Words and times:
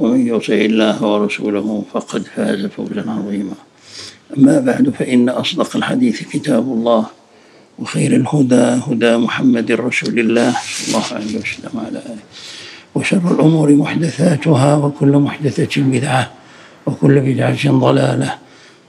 ومن 0.00 0.26
يطع 0.26 0.54
الله 0.54 1.02
ورسوله 1.04 1.82
فقد 1.92 2.22
فاز 2.36 2.66
فوزا 2.66 3.04
عظيما 3.08 3.52
أما 4.38 4.60
بعد 4.60 4.90
فإن 4.98 5.28
أصدق 5.28 5.76
الحديث 5.76 6.22
كتاب 6.28 6.62
الله 6.72 7.06
وخير 7.78 8.16
الهدى 8.16 8.80
هدى 8.86 9.16
محمد 9.16 9.72
رسول 9.72 10.18
الله 10.18 10.54
صلى 10.70 10.88
الله 10.88 11.08
عليه 11.12 11.36
وسلم 11.38 11.80
على 11.86 11.98
آله 11.98 12.22
وشر 12.94 13.30
الأمور 13.32 13.72
محدثاتها 13.74 14.76
وكل 14.76 15.08
محدثة 15.12 15.82
بدعة 15.82 16.30
وكل 16.86 17.20
بدعة 17.20 17.70
ضلالة 17.72 18.34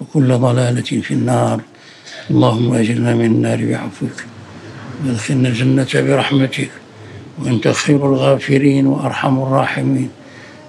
وكل 0.02 0.34
ضلالة 0.38 1.02
في 1.02 1.14
النار 1.14 1.62
اللهم 2.30 2.74
أجرنا 2.74 3.16
من 3.16 3.26
النار 3.26 3.66
بعفوك 3.66 4.26
وادخلنا 5.06 5.50
الجنة 5.50 5.88
برحمتك 5.94 6.72
وأنت 7.40 7.68
خير 7.68 7.96
الغافرين 8.10 8.88
وأرحم 8.88 9.40
الراحمين 9.42 10.10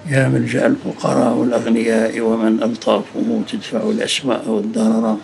يا 0.09 0.27
ملجأ 0.27 0.67
الفقراء 0.67 1.33
والأغنياء 1.33 2.21
ومن 2.21 2.63
ألطافه 2.63 3.41
تدفع 3.51 3.89
الأسماء 3.89 4.49
والضرر 4.49 5.17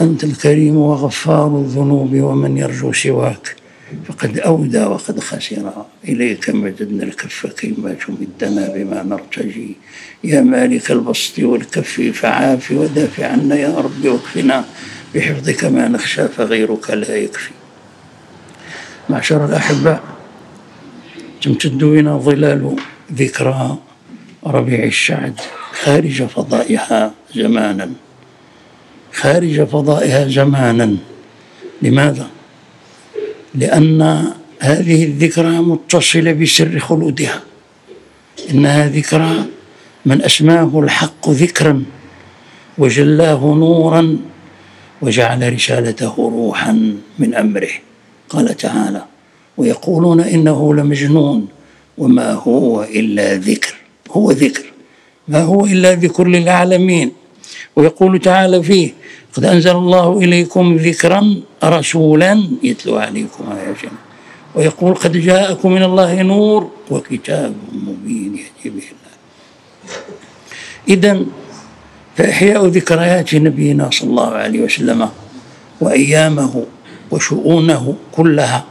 أنت 0.00 0.24
الكريم 0.24 0.76
وغفار 0.76 1.58
الذنوب 1.58 2.14
ومن 2.16 2.56
يرجو 2.58 2.92
سواك 2.92 3.56
فقد 4.04 4.38
أودى 4.38 4.84
وقد 4.84 5.20
خسر 5.20 5.72
إليك 6.08 6.50
مددنا 6.50 7.02
الكف 7.02 7.46
كيما 7.46 7.92
تمدنا 7.94 8.68
بما 8.74 9.02
نرتجي 9.02 9.76
يا 10.24 10.40
مالك 10.40 10.90
البسط 10.90 11.38
والكف 11.38 12.00
فعاف 12.22 12.70
ودافع 12.72 13.26
عنا 13.26 13.56
يا 13.56 13.78
ربي 13.78 14.08
واكفنا 14.08 14.64
بحفظك 15.14 15.64
ما 15.64 15.88
نخشى 15.88 16.28
فغيرك 16.28 16.90
لا 16.90 17.16
يكفي 17.16 17.50
معشر 19.10 19.44
الأحباء 19.44 20.00
تمتد 21.42 21.84
بنا 21.84 22.16
ظلال 22.18 22.76
ذكرى 23.16 23.76
ربيع 24.46 24.84
الشعب 24.84 25.32
خارج 25.82 26.22
فضائها 26.22 27.14
زمانا 27.34 27.90
خارج 29.14 29.62
فضائها 29.64 30.28
زمانا 30.28 30.96
لماذا؟ 31.82 32.26
لأن 33.54 34.26
هذه 34.60 35.04
الذكرى 35.04 35.50
متصلة 35.50 36.32
بسر 36.32 36.78
خلودها 36.78 37.40
إنها 38.50 38.88
ذكرى 38.88 39.44
من 40.06 40.22
أسماه 40.22 40.70
الحق 40.80 41.28
ذكرا 41.28 41.84
وجلاه 42.78 43.38
نورا 43.54 44.18
وجعل 45.02 45.52
رسالته 45.52 46.14
روحا 46.18 46.96
من 47.18 47.34
أمره 47.34 47.70
قال 48.28 48.56
تعالى 48.56 49.04
ويقولون 49.56 50.20
إنه 50.20 50.74
لمجنون 50.74 51.48
وما 52.00 52.32
هو 52.32 52.82
إلا 52.84 53.34
ذكر 53.34 53.74
هو 54.10 54.30
ذكر 54.32 54.64
ما 55.28 55.42
هو 55.42 55.66
إلا 55.66 55.94
ذكر 55.94 56.24
للعالمين 56.26 57.12
ويقول 57.76 58.20
تعالى 58.20 58.62
فيه 58.62 58.90
قد 59.36 59.44
أنزل 59.44 59.70
الله 59.76 60.18
إليكم 60.18 60.76
ذكرا 60.76 61.34
رسولا 61.64 62.40
يتلو 62.62 62.96
عليكم 62.96 63.44
جنة. 63.82 63.98
ويقول 64.54 64.94
قد 64.94 65.12
جاءكم 65.16 65.72
من 65.72 65.82
الله 65.82 66.22
نور 66.22 66.70
وكتاب 66.90 67.54
مبين 67.72 68.34
يهدي 68.34 68.70
به 68.70 68.70
الله 68.70 69.14
إذا 70.88 71.20
فإحياء 72.16 72.66
ذكريات 72.66 73.34
نبينا 73.34 73.90
صلى 73.92 74.10
الله 74.10 74.30
عليه 74.30 74.60
وسلم 74.62 75.08
وأيامه 75.80 76.64
وشؤونه 77.10 77.94
كلها 78.12 78.64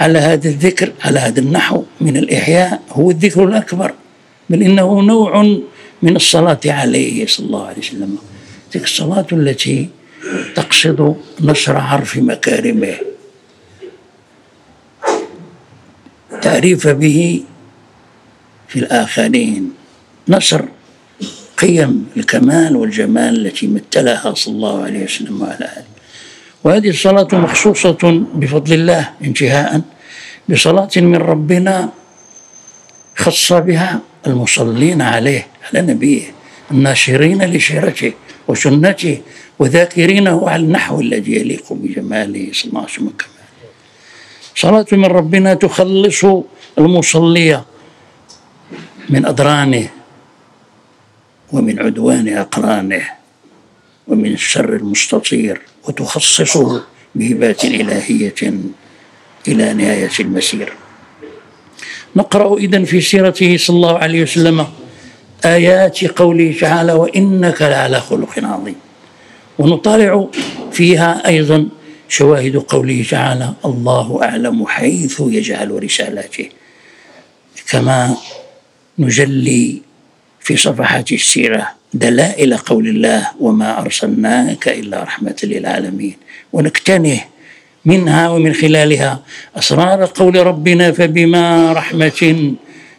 على 0.00 0.18
هذا 0.18 0.48
الذكر 0.48 0.92
على 1.04 1.18
هذا 1.18 1.40
النحو 1.40 1.82
من 2.00 2.16
الإحياء 2.16 2.82
هو 2.90 3.10
الذكر 3.10 3.44
الأكبر 3.48 3.94
بل 4.50 4.62
إنه 4.62 5.00
نوع 5.02 5.58
من 6.02 6.16
الصلاة 6.16 6.60
عليه 6.66 7.26
صلى 7.26 7.46
الله 7.46 7.66
عليه 7.66 7.78
وسلم 7.78 8.18
تلك 8.70 8.84
الصلاة 8.84 9.26
التي 9.32 9.88
تقصد 10.54 11.16
نشر 11.40 11.76
عرف 11.76 12.16
مكارمه 12.16 12.94
التعريف 16.32 16.88
به 16.88 17.42
في 18.68 18.78
الآخرين 18.78 19.72
نشر 20.28 20.68
قيم 21.58 22.06
الكمال 22.16 22.76
والجمال 22.76 23.46
التي 23.46 23.66
مثلها 23.66 24.34
صلى 24.34 24.54
الله 24.54 24.82
عليه 24.84 25.04
وسلم 25.04 25.42
وعلى 25.42 25.56
آله 25.64 25.93
وهذه 26.64 26.88
الصلاة 26.90 27.28
مخصوصة 27.32 28.22
بفضل 28.34 28.72
الله 28.74 29.10
انتهاء 29.24 29.80
بصلاة 30.48 30.90
من 30.96 31.16
ربنا 31.16 31.88
خص 33.16 33.52
بها 33.52 34.00
المصلين 34.26 35.02
عليه 35.02 35.46
على 35.68 35.82
نبيه 35.92 36.22
الناشرين 36.70 37.44
لشيرته 37.50 38.12
وسنته 38.48 39.20
وذاكرينه 39.58 40.48
على 40.48 40.62
النحو 40.62 41.00
الذي 41.00 41.34
يليق 41.34 41.72
بجماله 41.72 42.50
صلى 42.52 42.68
الله 42.68 42.80
عليه 42.80 42.90
وسلم 42.90 43.08
كماله 43.08 43.24
صلاة 44.56 44.86
من 44.92 45.04
ربنا 45.12 45.54
تخلص 45.54 46.24
المصلية 46.78 47.64
من 49.10 49.26
أدرانه 49.26 49.88
ومن 51.52 51.80
عدوان 51.82 52.28
أقرانه 52.28 53.08
ومن 54.08 54.32
الشر 54.32 54.76
المستطير 54.76 55.60
وتخصصه 55.88 56.82
بهبات 57.14 57.64
إلهية 57.64 58.34
إلى 59.48 59.72
نهاية 59.74 60.10
المسير 60.20 60.72
نقرأ 62.16 62.56
إذن 62.58 62.84
في 62.84 63.00
سيرته 63.00 63.56
صلى 63.58 63.76
الله 63.76 63.98
عليه 63.98 64.22
وسلم 64.22 64.66
آيات 65.44 66.04
قوله 66.18 66.54
تعالى 66.60 66.92
وإنك 66.92 67.62
لعلى 67.62 68.00
خلق 68.00 68.30
عظيم 68.38 68.74
ونطالع 69.58 70.26
فيها 70.72 71.22
أيضا 71.28 71.68
شواهد 72.08 72.56
قوله 72.56 73.04
تعالى 73.10 73.52
الله 73.64 74.18
أعلم 74.22 74.66
حيث 74.66 75.22
يجعل 75.26 75.82
رسالاته 75.84 76.48
كما 77.70 78.16
نجلي 78.98 79.82
في 80.40 80.56
صفحات 80.56 81.12
السيره 81.12 81.68
دلائل 81.94 82.56
قول 82.56 82.88
الله 82.88 83.30
وما 83.40 83.80
أرسلناك 83.80 84.68
إلا 84.68 85.02
رحمة 85.02 85.36
للعالمين 85.42 86.16
ونكتنه 86.52 87.20
منها 87.84 88.28
ومن 88.30 88.52
خلالها 88.52 89.20
أسرار 89.56 90.04
قول 90.04 90.46
ربنا 90.46 90.92
فبما 90.92 91.72
رحمة 91.72 92.54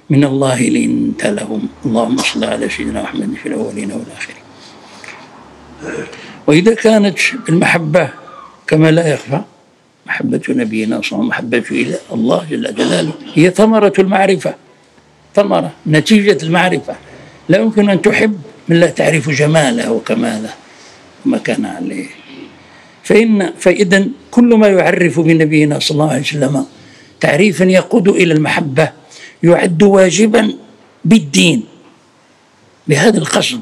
من 0.10 0.24
الله 0.24 0.62
لنت 0.70 1.26
لهم 1.26 1.68
اللهم 1.86 2.18
صل 2.18 2.44
على 2.44 2.70
سيدنا 2.70 3.02
محمد 3.04 3.34
في 3.44 3.46
الأولين 3.50 3.92
والآخرين 3.92 4.46
وإذا 6.48 6.74
كانت 6.76 7.18
المحبة 7.50 8.10
كما 8.68 8.92
لا 8.92 9.08
يخفى 9.14 9.42
محبة 10.06 10.42
نبينا 10.50 11.02
صلى 11.02 11.20
الله 11.20 11.36
عليه 11.36 11.48
وسلم 11.54 11.60
محبة 11.80 11.96
الله 12.12 12.46
جل 12.50 12.76
جلاله 12.76 13.14
هي 13.34 13.50
ثمرة 13.50 13.94
المعرفة 14.00 14.56
ثمرة 15.36 15.72
نتيجة 15.88 16.38
المعرفة 16.44 16.96
لا 17.50 17.58
يمكن 17.58 17.90
أن 17.90 18.02
تحب 18.02 18.42
من 18.70 18.80
لا 18.80 18.88
تعرف 18.90 19.30
جماله 19.30 19.92
وكماله 19.92 20.50
وما 21.26 21.38
كان 21.38 21.66
عليه 21.66 22.06
فإن 23.04 23.54
فإذا 23.60 24.08
كل 24.32 24.54
ما 24.56 24.68
يعرف 24.68 25.20
بنبينا 25.20 25.80
صلى 25.80 25.96
الله 25.96 26.12
عليه 26.12 26.22
وسلم 26.22 26.66
تعريفا 27.20 27.64
يقود 27.64 28.08
إلى 28.08 28.34
المحبة 28.34 28.92
يعد 29.44 29.84
واجبا 29.84 30.54
بالدين 31.06 31.64
بهذا 32.88 33.18
القصد 33.18 33.62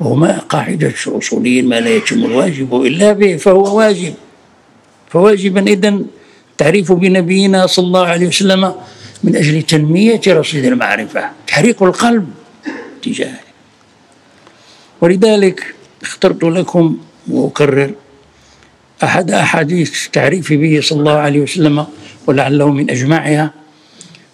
وما 0.00 0.38
قاعدة 0.38 0.92
الأصوليين 1.06 1.68
ما 1.68 1.80
لا 1.80 1.90
يتم 1.90 2.24
الواجب 2.24 2.82
إلا 2.82 3.12
به 3.12 3.36
فهو 3.36 3.76
واجب 3.78 4.14
فواجبا 5.10 5.66
إذا 5.66 5.98
تعريف 6.58 6.92
بنبينا 6.92 7.66
صلى 7.66 7.86
الله 7.86 8.06
عليه 8.06 8.26
وسلم 8.26 8.74
من 9.24 9.36
أجل 9.36 9.62
تنمية 9.62 10.20
رصيد 10.28 10.64
المعرفة 10.64 11.30
تحريك 11.46 11.82
القلب 11.82 12.28
اتجاهه 13.06 13.40
ولذلك 15.00 15.74
اخترت 16.02 16.44
لكم 16.44 16.98
وأكرر 17.30 17.90
أحد 19.04 19.30
أحاديث 19.30 20.08
تعريف 20.08 20.52
به 20.52 20.80
صلى 20.82 20.98
الله 21.00 21.12
عليه 21.12 21.40
وسلم 21.40 21.86
ولعله 22.26 22.70
من 22.70 22.90
أجمعها 22.90 23.50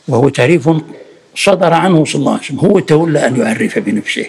وهو 0.08 0.28
تعريف 0.28 0.69
صدر 1.37 1.72
عنه 1.75 2.05
صلى 2.05 2.19
الله 2.20 2.32
عليه 2.32 2.43
وسلم 2.44 2.58
هو 2.58 2.78
تولى 2.78 3.26
أن 3.26 3.37
يعرف 3.40 3.78
بنفسه 3.78 4.26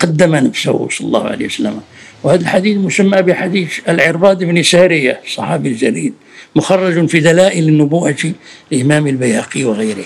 قدم 0.00 0.34
نفسه 0.34 0.88
صلى 0.90 1.06
الله 1.06 1.24
عليه 1.24 1.46
وسلم 1.46 1.80
وهذا 2.22 2.40
الحديث 2.42 2.76
مسمى 2.78 3.22
بحديث 3.22 3.72
العرباد 3.88 4.44
بن 4.44 4.62
سارية 4.62 5.20
الصحابي 5.26 5.68
الجليل 5.68 6.12
مخرج 6.56 7.06
في 7.06 7.20
دلائل 7.20 7.68
النبوءة 7.68 8.32
لإمام 8.70 9.06
البيهقي 9.06 9.64
وغيره 9.64 10.04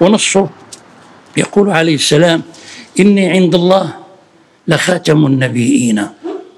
ونصه 0.00 0.50
يقول 1.36 1.70
عليه 1.70 1.94
السلام 1.94 2.42
إني 3.00 3.28
عند 3.28 3.54
الله 3.54 3.92
لخاتم 4.68 5.26
النبيين 5.26 6.02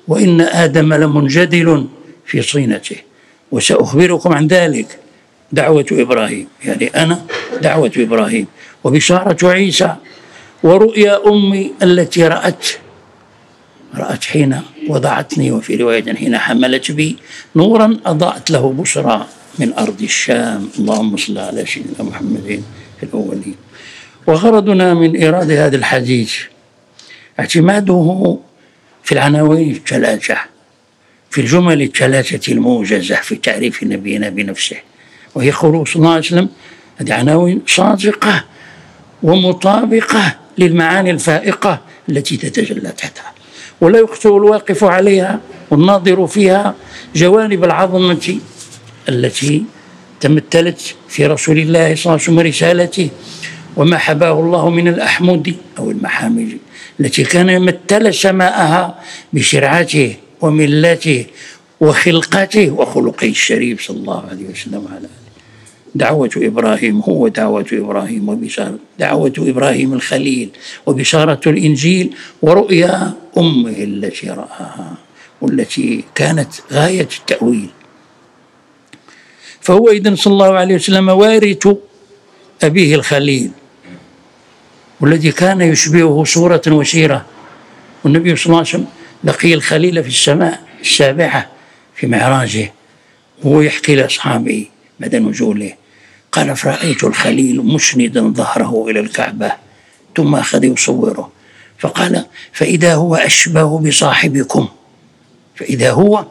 وإن 0.09 0.41
آدم 0.41 0.94
لمنجدل 0.94 1.87
في 2.27 2.43
صينته 2.43 2.97
وسأخبركم 3.53 4.33
عن 4.33 4.47
ذلك 4.47 4.99
دعوة 5.53 5.87
إبراهيم 5.93 6.47
يعني 6.65 6.87
أنا 6.87 7.23
دعوة 7.62 7.93
إبراهيم 7.97 8.47
وبشارة 8.85 9.49
عيسى 9.49 9.94
ورؤيا 10.62 11.29
أمي 11.29 11.73
التي 11.83 12.25
رأت 12.29 12.67
رأت 13.94 14.25
حين 14.25 14.61
وضعتني 14.88 15.53
وفي 15.53 15.77
رواية 15.77 16.15
حين 16.15 16.38
حملت 16.38 16.91
بي 16.93 17.17
نورا 17.56 17.97
أضاءت 18.06 18.50
له 18.50 18.73
بشرى 18.73 19.27
من 19.59 19.73
أرض 19.73 20.03
الشام 20.03 20.69
اللهم 20.79 21.17
صل 21.17 21.38
على 21.38 21.67
سيدنا 21.67 22.03
محمد 22.03 22.62
في 23.00 23.06
الأولين 23.06 23.55
وغرضنا 24.26 24.94
من 24.94 25.17
إيراد 25.17 25.50
هذا 25.50 25.76
الحديث 25.76 26.34
اعتماده 27.40 28.38
في 29.05 29.12
العناوين 29.12 29.70
الثلاثة 29.70 30.37
في 31.31 31.40
الجمل 31.40 31.82
الثلاثة 31.82 32.52
الموجزة 32.52 33.14
في 33.17 33.34
تعريف 33.37 33.82
نبينا 33.84 34.28
بنفسه 34.28 34.76
وهي 35.34 35.52
خلوص 35.52 35.88
صلى 35.93 36.00
الله 36.00 36.11
عليه 36.11 36.20
وسلم 36.20 36.49
هذه 36.96 37.14
عناوين 37.14 37.62
صادقة 37.67 38.44
ومطابقة 39.23 40.34
للمعاني 40.58 41.11
الفائقة 41.11 41.81
التي 42.08 42.37
تتجلى 42.37 42.88
تحتها 42.88 43.32
ولا 43.81 43.99
يخطئ 43.99 44.28
الواقف 44.37 44.84
عليها 44.84 45.40
والناظر 45.70 46.26
فيها 46.26 46.75
جوانب 47.14 47.64
العظمة 47.64 48.38
التي 49.08 49.64
تمثلت 50.20 50.94
في 51.08 51.26
رسول 51.26 51.58
الله 51.58 51.94
صلى 51.94 52.00
الله 52.05 52.12
عليه 52.12 52.23
وسلم 52.23 52.38
رسالته 52.40 53.08
وما 53.76 53.99
حباه 53.99 54.40
الله 54.40 54.70
من 54.70 54.88
الأحمود 54.88 55.56
أو 55.78 55.90
المحامج 55.90 56.46
التي 57.00 57.23
كان 57.23 57.49
يمتل 57.49 58.14
سماءها 58.14 58.99
بشرعته 59.32 60.17
وملته 60.40 61.26
وخلقته 61.81 62.70
وخلقه 62.70 63.28
الشريف 63.28 63.87
صلى 63.88 63.96
الله 63.96 64.25
عليه 64.31 64.46
وسلم 64.49 64.84
على 64.88 64.99
آله 64.99 65.08
دعوة 65.94 66.31
إبراهيم 66.37 67.00
هو 67.00 67.28
دعوة 67.28 67.67
إبراهيم 67.73 68.28
وبشارة 68.28 68.78
دعوة 68.99 69.32
إبراهيم 69.38 69.93
الخليل 69.94 70.49
وبشارة 70.87 71.40
الإنجيل 71.46 72.14
ورؤيا 72.43 73.12
أمه 73.38 73.70
التي 73.78 74.31
رآها 74.31 74.94
والتي 75.40 76.05
كانت 76.14 76.49
غاية 76.73 77.08
التأويل 77.20 77.69
فهو 79.61 79.88
إذن 79.90 80.17
صلى 80.17 80.32
الله 80.32 80.52
عليه 80.52 80.75
وسلم 80.75 81.08
وارث 81.08 81.69
أبيه 82.62 82.94
الخليل 82.94 83.50
والذي 85.01 85.33
كان 85.33 85.61
يشبهه 85.61 86.25
صورة 86.25 86.63
وسيرة 86.67 87.25
والنبي 88.05 88.37
صلى 88.37 88.47
الله 88.47 88.59
عليه 88.59 88.69
وسلم 88.69 88.87
لقي 89.25 89.55
الخليل 89.55 90.03
في 90.03 90.09
السماء 90.09 90.61
السابعة 90.81 91.47
في 91.97 92.07
معراجه 92.07 92.73
وهو 93.43 93.61
يحكي 93.61 93.95
لأصحابه 93.95 94.67
بعد 95.01 95.17
نزوله 95.17 95.73
قال 96.33 96.57
فرأيت 96.57 97.05
الخليل 97.05 97.61
مسندا 97.61 98.21
ظهره 98.29 98.87
إلى 98.89 99.01
الكعبة 99.01 99.53
ثم 100.17 100.35
أخذ 100.35 100.65
يصوره 100.65 101.31
فقال 101.79 102.25
فإذا 102.53 102.95
هو 102.95 103.15
أشبه 103.17 103.79
بصاحبكم 103.79 104.69
فإذا 105.57 105.91
هو 105.91 106.25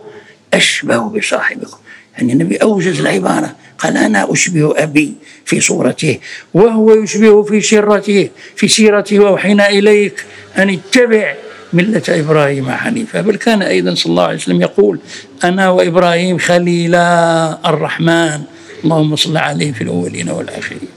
أشبه 0.54 1.00
بصاحبكم 1.10 1.78
يعني 2.18 2.34
النبي 2.34 2.56
أوجز 2.58 3.00
العبارة 3.00 3.56
قال 3.80 3.98
أنا 3.98 4.32
أشبه 4.34 4.84
أبي 4.84 5.14
في 5.46 5.62
صورته 5.62 6.20
وهو 6.54 6.94
يشبه 6.96 7.44
في 7.44 7.62
سرته 7.62 8.30
في 8.56 8.68
سيرته 8.68 9.20
وأوحينا 9.20 9.70
إليك 9.70 10.26
أن 10.58 10.70
اتبع 10.70 11.34
ملة 11.74 12.02
إبراهيم 12.10 12.72
حنيفا 12.72 13.22
بل 13.22 13.36
كان 13.36 13.62
أيضا 13.62 13.96
صلى 13.96 14.10
الله 14.10 14.24
عليه 14.24 14.36
وسلم 14.36 14.62
يقول 14.62 15.00
أنا 15.44 15.70
وإبراهيم 15.70 16.38
خليلا 16.38 17.60
الرحمن 17.70 18.42
اللهم 18.84 19.16
صل 19.16 19.38
عليه 19.38 19.72
في 19.72 19.82
الأولين 19.82 20.30
والآخرين 20.30 20.90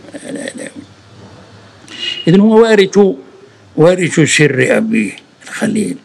إذن 2.28 2.40
هو 2.40 2.62
وارث 2.62 2.98
وارث 3.76 4.20
سر 4.36 4.66
أبيه 4.76 5.12
الخليل 5.44 5.96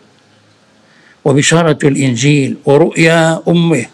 وبشارة 1.26 1.78
الإنجيل 1.84 2.56
ورؤيا 2.66 3.42
أمه 3.48 3.86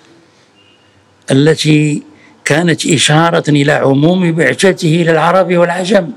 التي 1.32 2.09
كانت 2.50 2.86
إشارة 2.86 3.50
إلى 3.50 3.72
عموم 3.72 4.32
بعثته 4.32 5.06
للعرب 5.10 5.54
والعجم 5.58 6.10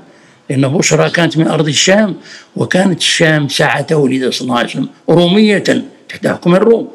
لأن 0.49 0.67
بشرى 0.67 1.09
كانت 1.09 1.37
من 1.37 1.47
أرض 1.47 1.67
الشام 1.67 2.15
وكانت 2.55 2.99
الشام 3.01 3.47
ساعة 3.47 3.85
ولد 3.91 4.29
صلى 4.29 4.45
الله 4.47 4.57
عليه 4.59 4.69
وسلم 4.69 4.87
رومية 5.09 5.57
تحت 6.09 6.27
حكم 6.27 6.55
الروم 6.55 6.87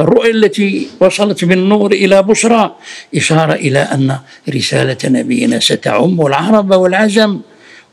الرؤية 0.00 0.30
التي 0.30 0.88
وصلت 1.00 1.44
بالنور 1.44 1.92
إلى 1.92 2.22
بشرى 2.22 2.74
إشارة 3.16 3.52
إلى 3.52 3.78
أن 3.78 4.18
رسالة 4.48 4.98
نبينا 5.20 5.60
ستعم 5.60 6.26
العرب 6.26 6.70
والعجم 6.70 7.40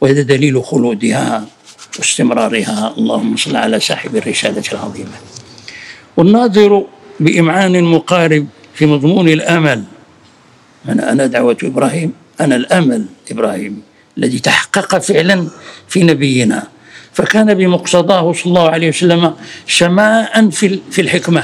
وهذا 0.02 0.22
دليل 0.22 0.64
خلودها 0.64 1.46
واستمرارها 2.00 2.94
اللهم 2.98 3.38
صل 3.38 3.56
على 3.56 3.80
صاحب 3.80 4.16
الرسالة 4.16 4.64
العظيمة 4.74 5.18
والناظر 6.18 6.84
بإمعان 7.20 7.84
مقارب 7.84 8.48
في 8.74 8.86
مضمون 8.86 9.30
الأمل 9.30 9.84
أنا 10.90 11.12
أنا 11.12 11.26
دعوة 11.26 11.58
إبراهيم 11.64 12.14
أنا 12.42 12.56
الأمل 12.56 13.06
إبراهيم 13.32 13.82
الذي 14.18 14.40
تحقق 14.40 14.98
فعلا 14.98 15.48
في 15.88 16.04
نبينا 16.04 16.64
فكان 17.14 17.54
بمقتضاه 17.54 18.34
صلى 18.34 18.46
الله 18.46 18.70
عليه 18.70 18.90
وسلم 18.90 19.34
سماء 19.68 20.50
في 20.92 21.02
الحكمة 21.02 21.44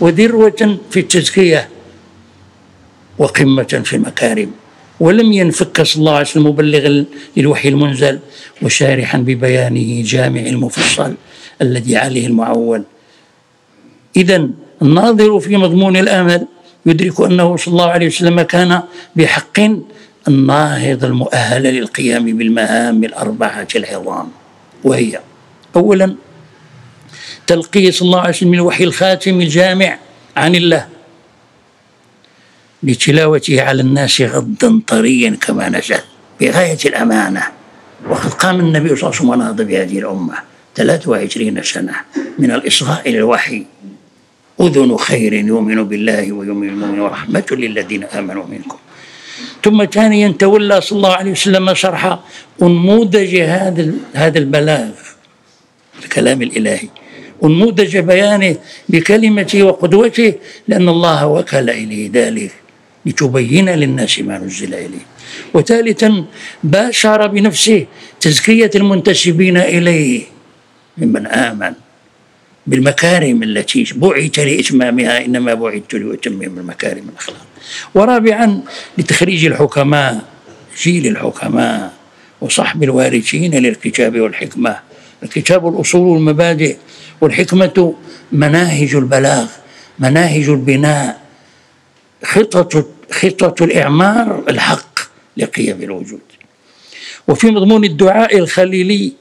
وذروة 0.00 0.78
في 0.90 1.00
التزكية 1.00 1.68
وقمة 3.18 3.82
في 3.84 3.96
المكارم 3.96 4.50
ولم 5.00 5.32
ينفك 5.32 5.82
صلى 5.82 6.00
الله 6.00 6.12
عليه 6.12 6.26
وسلم 6.26 6.46
مبلغا 6.46 7.04
للوحي 7.36 7.68
المنزل 7.68 8.18
وشارحا 8.62 9.18
ببيانه 9.18 10.02
جامع 10.06 10.40
المفصل 10.40 11.14
الذي 11.62 11.96
عليه 11.96 12.26
المعول 12.26 12.82
إذا 14.16 14.48
الناظر 14.82 15.40
في 15.40 15.56
مضمون 15.56 15.96
الأمل 15.96 16.46
يدرك 16.86 17.20
أنه 17.20 17.56
صلى 17.56 17.72
الله 17.72 17.86
عليه 17.88 18.06
وسلم 18.06 18.40
كان 18.42 18.82
بحق 19.16 19.60
الناهض 20.28 21.04
المؤهل 21.04 21.62
للقيام 21.62 22.38
بالمهام 22.38 23.04
الأربعة 23.04 23.68
العظام 23.76 24.28
وهي 24.84 25.20
أولا 25.76 26.14
تلقي 27.46 27.90
صلى 27.92 28.06
الله 28.06 28.20
عليه 28.20 28.28
وسلم 28.30 28.54
الوحي 28.54 28.84
الخاتم 28.84 29.40
الجامع 29.40 29.98
عن 30.36 30.54
الله 30.54 30.86
لتلاوته 32.82 33.62
على 33.62 33.82
الناس 33.82 34.20
غضا 34.20 34.82
طريا 34.86 35.30
كما 35.40 35.68
نزل 35.68 35.98
بغاية 36.40 36.78
الأمانة 36.84 37.42
وقد 38.10 38.32
قام 38.34 38.60
النبي 38.60 38.96
صلى 38.96 39.12
الله 39.20 39.32
عليه 39.32 39.44
وسلم 39.54 39.66
بهذه 39.66 39.98
الأمة 39.98 40.34
23 40.76 41.62
سنة 41.62 41.92
من 42.38 42.50
الإصغاء 42.50 43.08
إلى 43.10 43.18
الوحي 43.18 43.66
أذن 44.60 44.96
خير 44.96 45.32
يؤمن 45.32 45.84
بالله 45.84 46.32
ويؤمن 46.32 46.68
المؤمن 46.68 47.00
ورحمة 47.00 47.44
للذين 47.50 48.04
آمنوا 48.04 48.46
منكم 48.46 48.76
ثم 49.64 49.84
ثانيا 49.84 50.28
تولى 50.38 50.80
صلى 50.80 50.96
الله 50.96 51.12
عليه 51.14 51.30
وسلم 51.32 51.74
شرح 51.74 52.18
أنموذج 52.62 53.36
هذا 53.36 53.92
هذا 54.14 54.38
البلاغ 54.38 54.90
الكلام 56.04 56.42
الإلهي 56.42 56.88
أنموذج 57.44 57.96
بيانه 57.98 58.56
بكلمته 58.88 59.62
وقدوته 59.62 60.34
لأن 60.68 60.88
الله 60.88 61.26
وكل 61.26 61.70
إليه 61.70 62.10
ذلك 62.14 62.52
لتبين 63.06 63.68
للناس 63.68 64.18
ما 64.20 64.38
نزل 64.38 64.74
إليه 64.74 65.04
وثالثا 65.54 66.24
باشر 66.64 67.26
بنفسه 67.26 67.86
تزكية 68.20 68.70
المنتسبين 68.74 69.56
إليه 69.56 70.22
ممن 70.98 71.26
آمن 71.26 71.72
بالمكارم 72.68 73.42
التي 73.42 73.84
بعث 73.96 74.38
لإتمامها 74.38 75.24
إنما 75.24 75.54
بعثت 75.54 75.94
لأتمم 75.94 76.42
المكارم 76.42 77.04
الأخلاق 77.08 77.46
ورابعا 77.94 78.60
لتخريج 78.98 79.44
الحكماء 79.44 80.24
جيل 80.82 81.06
الحكماء 81.06 81.92
وصحب 82.40 82.82
الوارثين 82.82 83.54
للكتاب 83.54 84.20
والحكمة 84.20 84.76
الكتاب 85.22 85.68
الأصول 85.74 86.00
والمبادئ 86.06 86.76
والحكمة 87.20 87.94
مناهج 88.32 88.94
البلاغ 88.94 89.46
مناهج 89.98 90.48
البناء 90.48 91.20
خطة 92.24 92.84
خطة 93.12 93.64
الإعمار 93.64 94.44
الحق 94.48 94.98
لقيم 95.36 95.82
الوجود 95.82 96.20
وفي 97.28 97.46
مضمون 97.46 97.84
الدعاء 97.84 98.38
الخليلي 98.38 99.12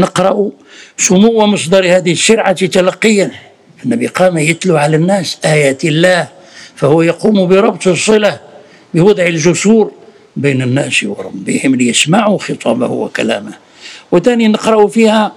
نقرأ 0.00 0.50
سمو 0.96 1.46
مصدر 1.46 1.96
هذه 1.96 2.12
الشرعة 2.12 2.52
تلقيا 2.52 3.30
النبي 3.84 4.06
قام 4.06 4.38
يتلو 4.38 4.76
على 4.76 4.96
الناس 4.96 5.38
آيات 5.44 5.84
الله 5.84 6.28
فهو 6.76 7.02
يقوم 7.02 7.46
بربط 7.48 7.86
الصلة 7.88 8.40
بوضع 8.94 9.26
الجسور 9.26 9.92
بين 10.36 10.62
الناس 10.62 11.02
وربهم 11.04 11.74
ليسمعوا 11.74 12.38
خطابه 12.38 12.86
وكلامه 12.86 13.52
وثاني 14.12 14.48
نقرأ 14.48 14.86
فيها 14.86 15.32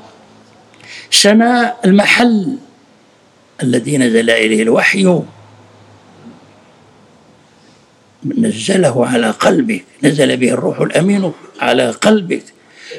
سناء 1.12 1.77
المحل 1.86 2.55
الذي 3.63 3.98
نزل 3.98 4.29
إليه 4.29 4.62
الوحي 4.62 5.20
نزله 8.38 9.05
على 9.08 9.29
قلبك 9.32 9.84
نزل 10.03 10.38
به 10.38 10.51
الروح 10.51 10.79
الأمين 10.79 11.32
على 11.60 11.89
قلبك 11.91 12.43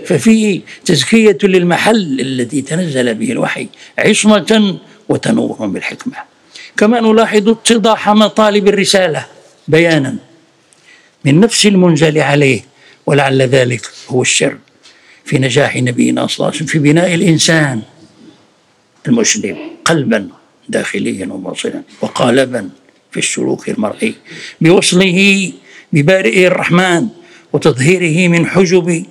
ففيه 0.04 0.60
تزكية 0.84 1.38
للمحل 1.42 2.20
الذي 2.20 2.60
تنزل 2.62 3.14
به 3.14 3.32
الوحي 3.32 3.66
عصمة 3.98 4.76
وتنور 5.08 5.66
بالحكمة 5.66 6.12
كما 6.76 7.00
نلاحظ 7.00 7.48
اتضاح 7.48 8.08
مطالب 8.08 8.68
الرسالة 8.68 9.26
بيانا 9.68 10.16
من 11.24 11.40
نفس 11.40 11.66
المنزل 11.66 12.18
عليه 12.18 12.60
ولعل 13.06 13.42
ذلك 13.42 13.80
هو 14.08 14.22
السر 14.22 14.58
في 15.24 15.38
نجاح 15.38 15.76
نبينا 15.76 16.26
صلى 16.26 16.36
الله 16.36 16.46
عليه 16.46 16.56
وسلم 16.56 16.66
في 16.66 16.78
بناء 16.78 17.14
الإنسان 17.14 17.82
المسلم 19.08 19.58
قلبا 19.84 20.28
داخليا 20.68 21.26
وباطنا 21.26 21.82
وقالبا 22.00 22.70
في 23.10 23.18
السلوك 23.20 23.68
المرئي 23.70 24.14
بوصله 24.60 25.52
ببارئ 25.92 26.46
الرحمن 26.46 27.08
وتطهيره 27.52 28.28
من 28.28 28.46
حجب 28.46 29.04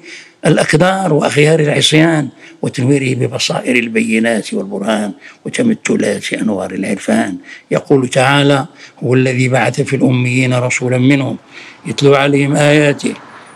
الأكدار 0.46 1.14
وأخيار 1.14 1.60
العصيان 1.60 2.30
وتنويره 2.62 3.16
ببصائر 3.16 3.76
البينات 3.76 4.54
والبرهان 4.54 5.14
وتمثلات 5.46 6.34
أنوار 6.34 6.72
العرفان 6.74 7.38
يقول 7.72 8.08
تعالى 8.08 8.66
هو 9.04 9.14
الذي 9.14 9.50
بعث 9.50 9.82
في 9.82 9.96
الأميين 9.96 10.54
رسولا 10.54 10.98
منهم 10.98 11.38
يتلو 11.86 12.16
عليهم 12.16 12.56
آياته 12.56 13.14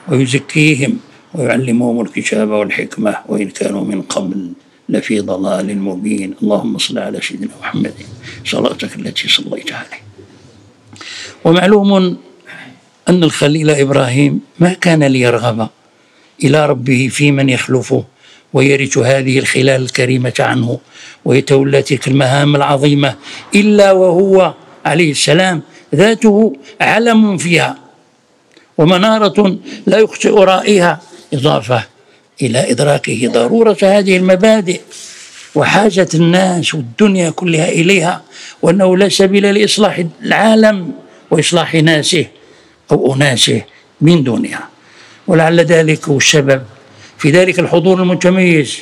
ويزكيهم 0.09 0.97
ويعلمهم 1.33 2.01
الكتاب 2.01 2.49
والحكمة 2.49 3.15
وإن 3.27 3.47
كانوا 3.47 3.83
من 3.83 4.01
قبل 4.01 4.51
لفي 4.89 5.19
ضلال 5.19 5.77
مبين 5.79 6.33
اللهم 6.43 6.77
صل 6.77 6.99
على 6.99 7.21
سيدنا 7.21 7.51
محمد 7.61 7.93
صلاتك 8.45 8.95
التي 8.95 9.27
صليت 9.27 9.71
عليه 9.73 10.01
ومعلوم 11.43 12.17
أن 13.09 13.23
الخليل 13.23 13.69
إبراهيم 13.69 14.39
ما 14.59 14.73
كان 14.73 15.03
ليرغب 15.03 15.67
إلى 16.43 16.65
ربه 16.65 17.07
في 17.11 17.31
من 17.31 17.49
يخلفه 17.49 18.03
ويرث 18.53 18.97
هذه 18.97 19.39
الخلال 19.39 19.81
الكريمة 19.81 20.33
عنه 20.39 20.79
ويتولى 21.25 21.81
تلك 21.81 22.07
المهام 22.07 22.55
العظيمة 22.55 23.15
إلا 23.55 23.91
وهو 23.91 24.53
عليه 24.85 25.11
السلام 25.11 25.61
ذاته 25.95 26.53
علم 26.81 27.37
فيها 27.37 27.77
ومنارة 28.77 29.57
لا 29.87 29.97
يخطئ 29.97 30.29
رائها 30.29 31.01
إضافة 31.33 31.83
إلى 32.41 32.71
إدراكه 32.71 33.27
ضرورة 33.27 33.77
هذه 33.83 34.17
المبادئ 34.17 34.81
وحاجة 35.55 36.09
الناس 36.15 36.73
والدنيا 36.73 37.29
كلها 37.29 37.69
إليها 37.69 38.21
وأنه 38.61 38.97
لا 38.97 39.09
سبيل 39.09 39.53
لإصلاح 39.53 40.03
العالم 40.23 40.91
وإصلاح 41.31 41.75
ناسه 41.75 42.25
أو 42.91 43.13
أناسه 43.15 43.61
من 44.01 44.23
دونها 44.23 44.69
ولعل 45.27 45.59
ذلك 45.59 46.09
هو 46.09 46.17
السبب 46.17 46.63
في 47.17 47.31
ذلك 47.31 47.59
الحضور 47.59 48.01
المتميز 48.01 48.79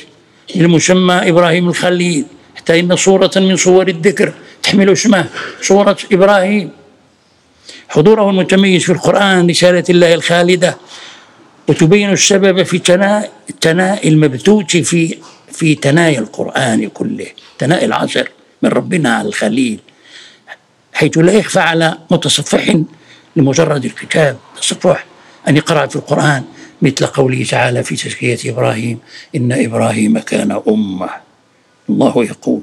للمسمى 0.54 1.14
إبراهيم 1.14 1.68
الخليل 1.68 2.24
حتى 2.56 2.80
إن 2.80 2.96
صورة 2.96 3.30
من 3.36 3.56
صور 3.56 3.88
الذكر 3.88 4.32
تحمل 4.62 4.90
اسمه 4.90 5.26
صورة 5.62 5.96
إبراهيم 6.12 6.70
حضوره 7.88 8.30
المتميز 8.30 8.82
في 8.84 8.92
القرآن 8.92 9.50
رسالة 9.50 9.84
الله 9.90 10.14
الخالدة 10.14 10.76
وتبين 11.68 12.10
السبب 12.12 12.62
في 12.62 12.78
تناء 12.78 13.32
التناء 13.50 14.08
المبتوت 14.08 14.76
في 14.76 15.18
في 15.52 15.74
تناي 15.74 16.18
القرآن 16.18 16.88
كله 16.88 17.26
تناء 17.58 17.84
العصر 17.84 18.28
من 18.62 18.68
ربنا 18.70 19.14
على 19.14 19.28
الخليل 19.28 19.78
حيث 20.94 21.18
لا 21.18 21.32
يخفى 21.32 21.60
على 21.60 21.98
متصفح 22.10 22.76
لمجرد 23.36 23.84
الكتاب 23.84 24.36
تصفح 24.60 25.04
أن 25.48 25.56
يقرأ 25.56 25.86
في 25.86 25.96
القرآن 25.96 26.44
مثل 26.82 27.06
قوله 27.06 27.44
تعالى 27.44 27.82
في 27.82 27.96
تزكية 27.96 28.38
إبراهيم 28.50 28.98
إن 29.36 29.52
إبراهيم 29.52 30.18
كان 30.18 30.60
أمة 30.68 31.08
الله 31.88 32.24
يقول 32.24 32.62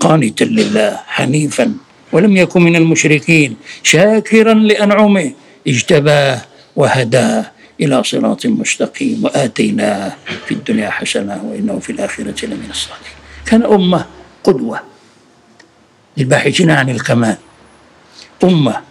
قانتا 0.00 0.44
لله 0.44 1.00
حنيفا 1.06 1.74
ولم 2.12 2.36
يكن 2.36 2.62
من 2.62 2.76
المشركين 2.76 3.56
شاكرا 3.82 4.54
لأنعمه 4.54 5.32
اجتباه 5.68 6.40
وهداه 6.76 7.50
إلى 7.80 8.04
صراط 8.04 8.46
مستقيم 8.46 9.24
وآتيناه 9.24 10.12
في 10.46 10.54
الدنيا 10.54 10.90
حسنة 10.90 11.42
وإنه 11.46 11.78
في 11.78 11.92
الآخرة 11.92 12.46
لمن 12.46 12.66
الصالحين 12.70 13.14
كان 13.46 13.62
أمة 13.62 14.06
قدوة 14.44 14.80
للباحثين 16.16 16.70
عن 16.70 16.90
الكمال 16.90 17.36
أمة 18.44 18.82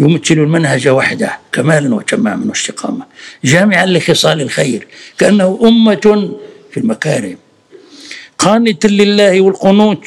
يمثل 0.00 0.34
المنهج 0.34 0.88
وحده 0.88 1.38
كمالا 1.52 1.94
وتماما 1.94 2.46
واستقامة 2.48 3.04
جامعا 3.44 3.86
لخصال 3.86 4.40
الخير 4.40 4.86
كأنه 5.18 5.58
أمة 5.62 6.32
في 6.72 6.80
المكارم 6.80 7.36
قانت 8.38 8.86
لله 8.86 9.40
والقنوت 9.40 10.04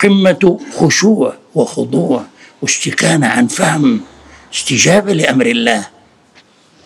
قمة 0.00 0.58
خشوع 0.76 1.34
وخضوع 1.54 2.22
واستكانة 2.62 3.26
عن 3.26 3.46
فهم 3.46 4.00
استجابة 4.54 5.12
لأمر 5.12 5.46
الله 5.46 5.86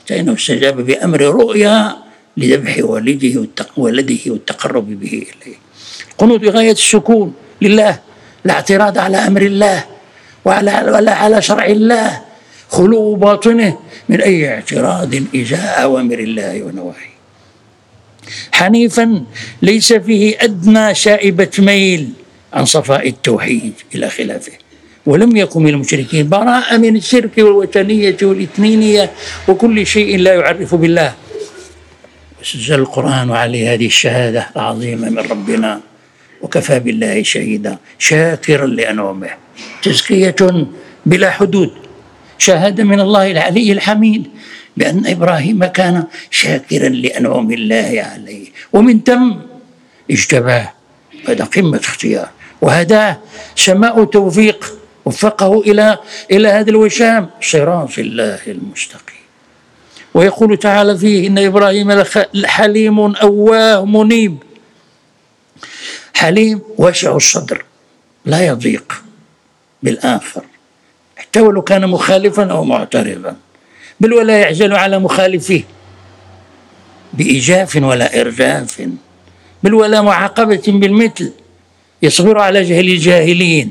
فإنه 0.06 0.34
استجاب 0.34 0.76
بأمر 0.86 1.20
رؤيا 1.20 1.96
لذبح 2.36 2.78
والده 2.80 3.46
ولده 3.76 4.18
والتقرب 4.26 4.90
به 5.00 5.08
إليه 5.08 5.56
القنوت 6.12 6.40
بغاية 6.40 6.72
السكون 6.72 7.34
لله 7.62 7.98
لا 8.44 8.52
اعتراض 8.52 8.98
على 8.98 9.16
أمر 9.16 9.42
الله 9.42 9.84
وعلى 10.44 10.84
ولا 10.92 11.14
على 11.14 11.42
شرع 11.42 11.64
الله 11.66 12.25
خلو 12.70 13.14
باطنه 13.16 13.78
من 14.08 14.20
أي 14.20 14.48
اعتراض 14.48 15.14
ازاء 15.36 15.82
أوامر 15.82 16.18
الله 16.18 16.62
ونواحيه 16.62 17.16
حنيفا 18.52 19.24
ليس 19.62 19.92
فيه 19.92 20.36
أدنى 20.40 20.94
شائبة 20.94 21.50
ميل 21.58 22.08
عن 22.52 22.64
صفاء 22.64 23.08
التوحيد 23.08 23.72
إلى 23.94 24.10
خلافه 24.10 24.52
ولم 25.06 25.36
يقم 25.36 25.66
المشركين 25.66 26.28
براءة 26.28 26.76
من 26.76 26.96
الشرك 26.96 27.30
والوثنية 27.38 28.16
والإثنينية 28.22 29.10
وكل 29.48 29.86
شيء 29.86 30.16
لا 30.18 30.34
يعرف 30.34 30.74
بالله 30.74 31.14
سجل 32.42 32.74
القرآن 32.78 33.30
عليه 33.32 33.74
هذه 33.74 33.86
الشهادة 33.86 34.46
العظيمة 34.56 35.08
من 35.10 35.18
ربنا 35.18 35.80
وكفى 36.42 36.78
بالله 36.80 37.22
شهيدا 37.22 37.78
شاكرا 37.98 38.66
لأنعمه 38.66 39.30
تزكية 39.82 40.34
بلا 41.06 41.30
حدود 41.30 41.70
شهادة 42.38 42.84
من 42.84 43.00
الله 43.00 43.30
العلي 43.30 43.72
الحميد 43.72 44.26
بأن 44.76 45.06
إبراهيم 45.06 45.64
كان 45.64 46.04
شاكرا 46.30 46.88
لأنعم 46.88 47.52
الله 47.52 48.06
عليه 48.12 48.46
ومن 48.72 49.00
ثم 49.02 49.34
اجتباه 50.10 50.72
هذا 51.28 51.44
قمة 51.44 51.78
اختيار 51.78 52.28
وهداه 52.60 53.18
سماء 53.56 54.04
توفيق 54.04 54.72
وفقه 55.04 55.60
إلى 55.60 55.98
إلى 56.30 56.48
هذا 56.48 56.70
الوشام 56.70 57.30
صراط 57.42 57.98
الله 57.98 58.38
المستقيم 58.46 59.16
ويقول 60.14 60.56
تعالى 60.56 60.98
فيه 60.98 61.28
إن 61.28 61.38
إبراهيم 61.38 62.02
حليم 62.44 63.00
أواه 63.16 63.84
منيب 63.86 64.36
حليم 66.14 66.60
واسع 66.78 67.16
الصدر 67.16 67.64
لا 68.26 68.46
يضيق 68.46 69.02
بالآخر 69.82 70.42
حتى 71.36 71.42
ولو 71.46 71.62
كان 71.62 71.86
مخالفا 71.88 72.50
أو 72.50 72.64
معترضا 72.64 73.36
بل 74.00 74.12
ولا 74.12 74.38
يعجل 74.38 74.72
على 74.72 74.98
مخالفه 74.98 75.62
بإيجاف 77.12 77.76
ولا 77.76 78.20
إرجاف 78.20 78.88
بل 79.62 79.74
ولا 79.74 80.02
معاقبة 80.02 80.62
بالمثل 80.66 81.32
يصبر 82.02 82.38
على 82.38 82.62
جهل 82.62 82.88
الجاهلين 82.88 83.70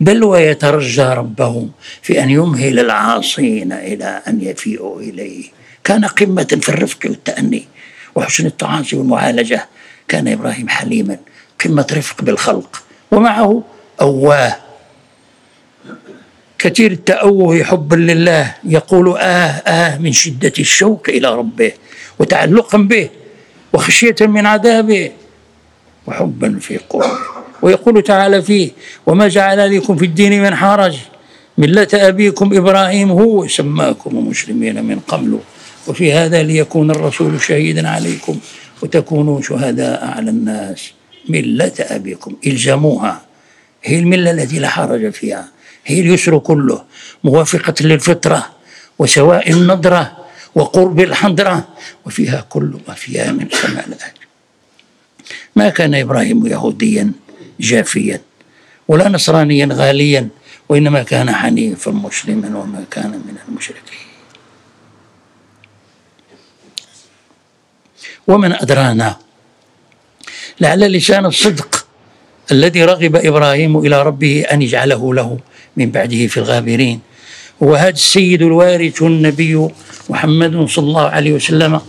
بل 0.00 0.24
ويترجى 0.24 1.02
ربه 1.02 1.68
في 2.02 2.22
أن 2.22 2.30
يمهل 2.30 2.78
العاصين 2.80 3.72
إلى 3.72 4.22
أن 4.28 4.40
يفيئوا 4.40 5.00
إليه 5.00 5.44
كان 5.84 6.04
قمة 6.04 6.58
في 6.62 6.68
الرفق 6.68 6.98
والتأني 7.04 7.64
وحسن 8.14 8.46
التعاصي 8.46 8.96
والمعالجة 8.96 9.66
كان 10.08 10.28
إبراهيم 10.28 10.68
حليما 10.68 11.16
قمة 11.64 11.86
رفق 11.92 12.22
بالخلق 12.22 12.82
ومعه 13.10 13.62
أواه 14.00 14.56
كثير 16.58 16.92
التأوه 16.92 17.62
حبا 17.62 17.96
لله 17.96 18.54
يقول 18.64 19.08
آه 19.18 19.50
آه 19.50 19.98
من 19.98 20.12
شدة 20.12 20.52
الشوق 20.58 21.02
إلى 21.08 21.34
ربه 21.34 21.72
وتعلقا 22.18 22.78
به 22.78 23.08
وخشية 23.72 24.14
من 24.20 24.46
عذابه 24.46 25.10
وحبا 26.06 26.58
في 26.58 26.76
قربه 26.76 27.12
ويقول 27.62 28.02
تعالى 28.02 28.42
فيه 28.42 28.70
وما 29.06 29.28
جعل 29.28 29.76
لكم 29.76 29.96
في 29.96 30.04
الدين 30.04 30.42
من 30.42 30.54
حرج 30.54 30.96
ملة 31.58 31.88
أبيكم 31.94 32.56
إبراهيم 32.56 33.10
هو 33.10 33.48
سماكم 33.48 34.28
مسلمين 34.28 34.84
من 34.84 34.98
قبل 34.98 35.38
وفي 35.86 36.12
هذا 36.12 36.42
ليكون 36.42 36.90
الرسول 36.90 37.40
شهيدا 37.40 37.88
عليكم 37.88 38.38
وتكونوا 38.82 39.40
شهداء 39.40 40.04
على 40.04 40.30
الناس 40.30 40.92
ملة 41.28 41.72
أبيكم 41.80 42.36
إلزموها 42.46 43.20
هي 43.82 43.98
الملة 43.98 44.30
التي 44.30 44.58
لا 44.58 44.68
حرج 44.68 45.10
فيها 45.10 45.48
هي 45.86 46.00
اليسر 46.00 46.38
كله 46.38 46.84
موافقة 47.24 47.74
للفطرة 47.80 48.50
وسواء 48.98 49.50
النضرة 49.50 50.26
وقرب 50.54 51.00
الحضرة 51.00 51.68
وفيها 52.06 52.40
كل 52.48 52.74
ما 52.88 52.94
فيها 52.94 53.32
من 53.32 53.48
كمال 53.48 53.94
ما 55.56 55.68
كان 55.68 55.94
إبراهيم 55.94 56.46
يهوديا 56.46 57.12
جافيا 57.60 58.20
ولا 58.88 59.08
نصرانيا 59.08 59.68
غاليا 59.72 60.28
وإنما 60.68 61.02
كان 61.02 61.34
حنيفا 61.34 61.90
مسلما 61.90 62.58
وما 62.58 62.84
كان 62.90 63.10
من 63.10 63.34
المشركين 63.48 64.06
ومن 68.26 68.52
أدرانا 68.52 69.16
لعل 70.60 70.92
لسان 70.92 71.26
الصدق 71.26 71.86
الذي 72.52 72.84
رغب 72.84 73.16
إبراهيم 73.16 73.78
إلى 73.78 74.02
ربه 74.02 74.40
أن 74.52 74.62
يجعله 74.62 75.14
له 75.14 75.38
من 75.76 75.90
بعده 75.90 76.26
في 76.26 76.36
الغابرين 76.36 77.00
وهذا 77.60 77.88
السيد 77.94 78.42
الوارث 78.42 79.02
النبي 79.02 79.68
محمد 80.10 80.66
صلى 80.68 80.84
الله 80.84 81.06
عليه 81.08 81.32
وسلم 81.32 81.80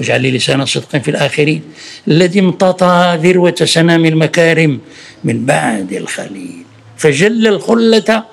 واجعل 0.00 0.22
لي 0.22 0.30
لسان 0.30 0.64
صدق 0.66 0.96
في 0.96 1.10
الآخرين 1.10 1.62
الذي 2.08 2.40
امتطى 2.40 3.18
ذروة 3.22 3.54
سنام 3.64 4.04
المكارم 4.04 4.80
من 5.24 5.44
بعد 5.44 5.92
الخليل 5.92 6.62
فجل 6.96 7.46
الخلة 7.46 8.24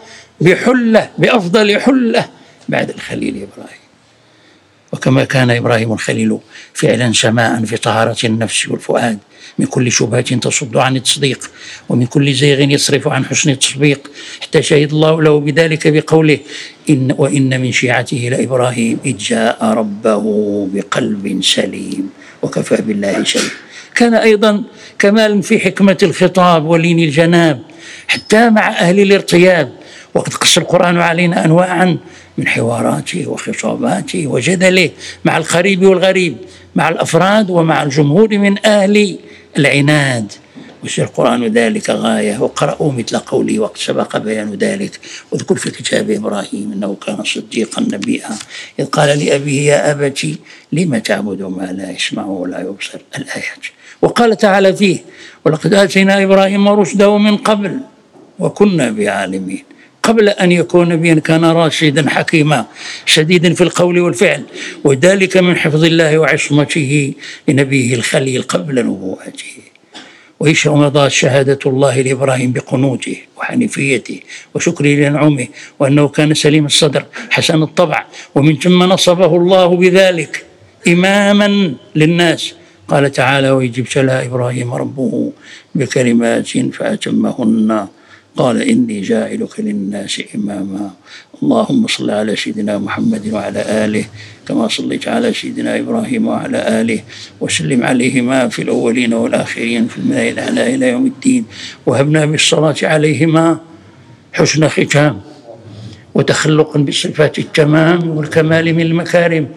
بحلة 0.41 1.09
بأفضل 1.17 1.79
حلة 1.81 2.25
بعد 2.69 2.89
الخليل 2.89 3.35
إبراهيم 3.53 3.82
وكما 4.93 5.23
كان 5.23 5.51
إبراهيم 5.51 5.93
الخليل 5.93 6.37
فعلا 6.73 7.13
سماء 7.13 7.65
في 7.65 7.77
طهارة 7.77 8.15
النفس 8.25 8.67
والفؤاد 8.67 9.17
من 9.59 9.65
كل 9.65 9.91
شبهة 9.91 10.21
تصد 10.35 10.77
عن 10.77 10.95
التصديق 10.95 11.49
ومن 11.89 12.05
كل 12.05 12.33
زيغ 12.33 12.59
يصرف 12.59 13.07
عن 13.07 13.25
حسن 13.25 13.49
التصديق 13.49 14.11
حتى 14.41 14.61
شهد 14.61 14.91
الله 14.93 15.21
له 15.21 15.39
بذلك 15.39 15.87
بقوله 15.93 16.37
إن 16.89 17.15
وإن 17.17 17.61
من 17.61 17.71
شيعته 17.71 18.27
لإبراهيم 18.31 18.99
إذ 19.05 19.17
جاء 19.17 19.65
ربه 19.65 20.23
بقلب 20.73 21.39
سليم 21.43 22.09
وكفى 22.41 22.81
بالله 22.81 23.23
شهيد 23.23 23.51
كان 23.95 24.13
أيضا 24.13 24.63
كمال 24.99 25.43
في 25.43 25.59
حكمة 25.59 25.97
الخطاب 26.03 26.65
ولين 26.65 26.99
الجناب 26.99 27.59
حتى 28.07 28.49
مع 28.49 28.67
أهل 28.69 28.99
الارتياب 28.99 29.71
وقد 30.13 30.33
قص 30.33 30.57
القرآن 30.57 30.97
علينا 30.97 31.45
أنواعا 31.45 31.97
من 32.37 32.47
حواراته 32.47 33.27
وخطاباتي 33.29 34.27
وجدله 34.27 34.89
مع 35.25 35.37
القريب 35.37 35.83
والغريب 35.83 36.37
مع 36.75 36.89
الافراد 36.89 37.49
ومع 37.49 37.83
الجمهور 37.83 38.37
من 38.37 38.65
اهل 38.65 39.17
العناد 39.57 40.31
وش 40.83 40.99
القرآن 40.99 41.43
ذلك 41.53 41.89
غاية 41.89 42.37
وقرأوا 42.41 42.91
مثل 42.91 43.17
قولي 43.17 43.59
وقد 43.59 43.77
سبق 43.77 44.17
بيان 44.17 44.53
ذلك 44.53 44.99
واذكر 45.31 45.55
في 45.55 45.71
كتاب 45.71 46.09
إبراهيم 46.09 46.71
إنه 46.75 46.97
كان 47.07 47.23
صديقا 47.23 47.81
نبيها 47.81 48.39
إذ 48.79 48.85
قال 48.85 49.19
لأبيه 49.25 49.61
يا 49.71 49.91
أبتي 49.91 50.37
لم 50.71 50.97
تعبد 50.97 51.41
ما 51.41 51.65
لا 51.71 51.91
يسمع 51.91 52.25
ولا 52.25 52.59
يبصر 52.61 52.97
الآيات 53.17 53.65
وقال 54.01 54.37
تعالى 54.37 54.73
فيه 54.73 54.97
ولقد 55.45 55.73
آتينا 55.73 56.23
إبراهيم 56.23 56.67
رشده 56.69 57.17
من 57.17 57.37
قبل 57.37 57.79
وكنا 58.39 58.91
بعالمين 58.91 59.63
قبل 60.03 60.29
أن 60.29 60.51
يكون 60.51 60.89
نبيا 60.89 61.13
كان 61.15 61.45
راشدا 61.45 62.09
حكيما 62.09 62.65
شديدا 63.05 63.53
في 63.53 63.61
القول 63.63 63.99
والفعل 63.99 64.43
وذلك 64.83 65.37
من 65.37 65.55
حفظ 65.55 65.83
الله 65.83 66.17
وعصمته 66.17 67.13
لنبيه 67.47 67.95
الخليل 67.95 68.41
قبل 68.41 68.85
نبوته 68.85 69.55
وإيش 70.39 70.67
مضى 70.67 71.09
شهادة 71.09 71.59
الله 71.65 72.01
لإبراهيم 72.01 72.51
بقنوته 72.51 73.17
وحنيفيته 73.37 74.19
وشكره 74.53 74.87
لنعمه 74.87 75.47
وأنه 75.79 76.07
كان 76.07 76.33
سليم 76.33 76.65
الصدر 76.65 77.05
حسن 77.29 77.63
الطبع 77.63 78.05
ومن 78.35 78.57
ثم 78.59 78.83
نصبه 78.83 79.35
الله 79.35 79.67
بذلك 79.77 80.45
إماما 80.87 81.73
للناس 81.95 82.53
قال 82.87 83.11
تعالى 83.11 83.49
ويجب 83.49 83.79
ابتلى 83.83 84.25
إبراهيم 84.25 84.73
ربه 84.73 85.31
بكلمات 85.75 86.47
فأتمهن 86.47 87.87
قال 88.37 88.61
إني 88.61 89.01
جاعلك 89.01 89.59
للناس 89.59 90.21
إماما 90.35 90.91
اللهم 91.43 91.87
صل 91.87 92.09
على 92.09 92.35
سيدنا 92.35 92.77
محمد 92.77 93.33
وعلى 93.33 93.85
آله 93.85 94.05
كما 94.47 94.67
صليت 94.67 95.07
على 95.07 95.33
سيدنا 95.33 95.79
إبراهيم 95.79 96.27
وعلى 96.27 96.81
آله 96.81 96.99
وسلم 97.41 97.83
عليهما 97.83 98.47
في 98.47 98.61
الأولين 98.61 99.13
والآخرين 99.13 99.87
في 99.87 99.97
الملأ 99.97 100.29
الأعلى 100.29 100.75
إلى 100.75 100.87
يوم 100.89 101.05
الدين 101.05 101.45
وهبنا 101.85 102.25
بالصلاة 102.25 102.75
عليهما 102.83 103.57
حسن 104.33 104.67
ختام 104.67 105.21
وتخلقا 106.15 106.79
بالصفات 106.79 107.39
التمام 107.39 108.09
والكمال 108.17 108.73
من 108.73 108.81
المكارم 108.81 109.47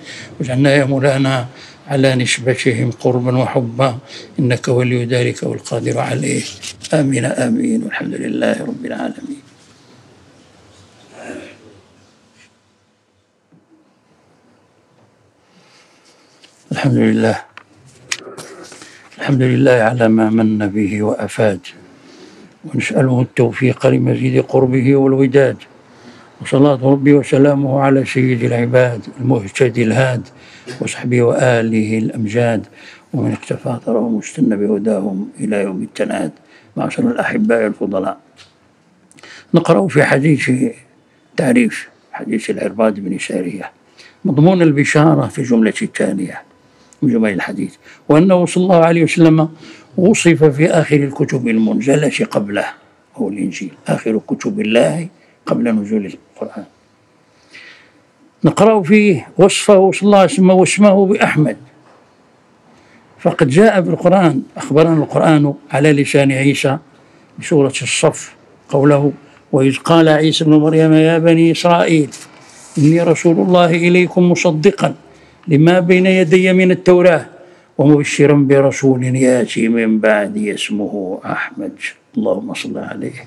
واجعلنا 0.41 0.75
يا 0.75 0.85
مولانا 0.85 1.47
على 1.87 2.15
نشبتهم 2.15 2.91
قربا 2.91 3.39
وحبا 3.39 3.99
إنك 4.39 4.69
ولي 4.69 5.05
ذلك 5.05 5.43
والقادر 5.43 5.99
عليه 5.99 6.43
آمين 6.95 7.25
آمين 7.25 7.83
والحمد 7.83 8.15
لله 8.15 8.63
رب 8.63 8.87
العالمين 8.87 9.43
الحمد 16.73 16.95
لله 16.97 17.43
الحمد 19.19 19.43
لله 19.43 19.73
على 19.73 20.09
ما 20.09 20.31
من 20.31 20.59
به 20.69 21.03
وأفاد 21.03 21.61
ونسأله 22.65 23.21
التوفيق 23.23 23.87
لمزيد 23.87 24.43
قربه 24.43 24.97
والوداد 24.97 25.57
وصلاة 26.43 26.79
ربي 26.83 27.13
وسلامه 27.15 27.81
على 27.81 28.05
سيد 28.05 28.45
العباد 28.45 29.03
المهتدي 29.21 29.83
الهاد 29.83 30.29
وصحبه 30.81 31.23
وآله 31.23 31.99
الأمجاد 31.99 32.67
ومن 33.15 33.33
اقتفى 33.33 33.69
أثرهم 33.71 34.15
واستنى 34.15 34.57
بهداهم 34.57 35.29
إلى 35.41 35.63
يوم 35.63 35.83
التناد 35.83 36.31
معشر 36.77 37.03
الأحباء 37.11 37.67
الفضلاء 37.67 38.19
نقرأ 39.55 39.89
في 39.89 40.05
حديث 40.05 40.51
تعريف 41.37 41.89
حديث 42.13 42.51
العرباد 42.51 43.01
بن 43.01 43.19
سارية 43.19 43.71
مضمون 44.25 44.63
البشارة 44.63 45.27
في 45.27 45.43
جملة 45.43 45.75
الثانية 45.83 46.43
من 47.03 47.13
جمل 47.13 47.33
الحديث 47.33 47.75
وأنه 48.09 48.47
صلى 48.47 48.63
الله 48.65 48.85
عليه 48.85 49.03
وسلم 49.05 49.49
وصف 49.97 50.45
في 50.45 50.71
آخر 50.71 50.97
الكتب 50.97 51.49
المنزلة 51.49 52.27
قبله 52.31 52.65
أو 53.17 53.29
الإنجيل 53.29 53.71
آخر 53.89 54.21
كتب 54.29 54.61
الله 54.61 55.09
قبل 55.47 55.69
نزول 55.73 56.13
القرآن 56.43 56.65
نقرأ 58.45 58.83
فيه 58.83 59.29
وصفه 59.39 59.91
صلى 59.93 60.03
الله 60.03 60.19
عليه 60.19 60.33
وسلم 60.33 60.51
واسمه 60.51 61.07
بأحمد 61.07 61.57
فقد 63.19 63.49
جاء 63.49 63.81
بالقرآن 63.81 64.43
أخبرنا 64.57 64.95
القرآن 65.03 65.55
على 65.71 65.93
لسان 65.93 66.33
عيسى 66.33 66.79
بسورة 67.39 67.75
الصف 67.83 68.35
قوله 68.69 69.13
وإذ 69.53 69.77
قال 69.79 70.09
عيسى 70.09 70.45
ابن 70.45 70.53
مريم 70.55 70.93
يا 70.93 71.19
بني 71.19 71.53
إسرائيل 71.53 72.11
إني 72.79 73.03
رسول 73.03 73.39
الله 73.41 73.71
إليكم 73.75 74.31
مصدقا 74.31 74.95
لما 75.49 75.81
بين 75.81 76.07
يدي 76.07 76.53
من 76.53 76.71
التوراة 76.71 77.27
ومبشرا 77.79 78.35
برسول 78.35 79.05
ياتي 79.05 79.69
من 79.69 79.99
بعدي 79.99 80.55
اسمه 80.55 81.21
أحمد 81.27 81.73
اللهم 82.17 82.55
صل 82.55 82.79
عليه 82.79 83.25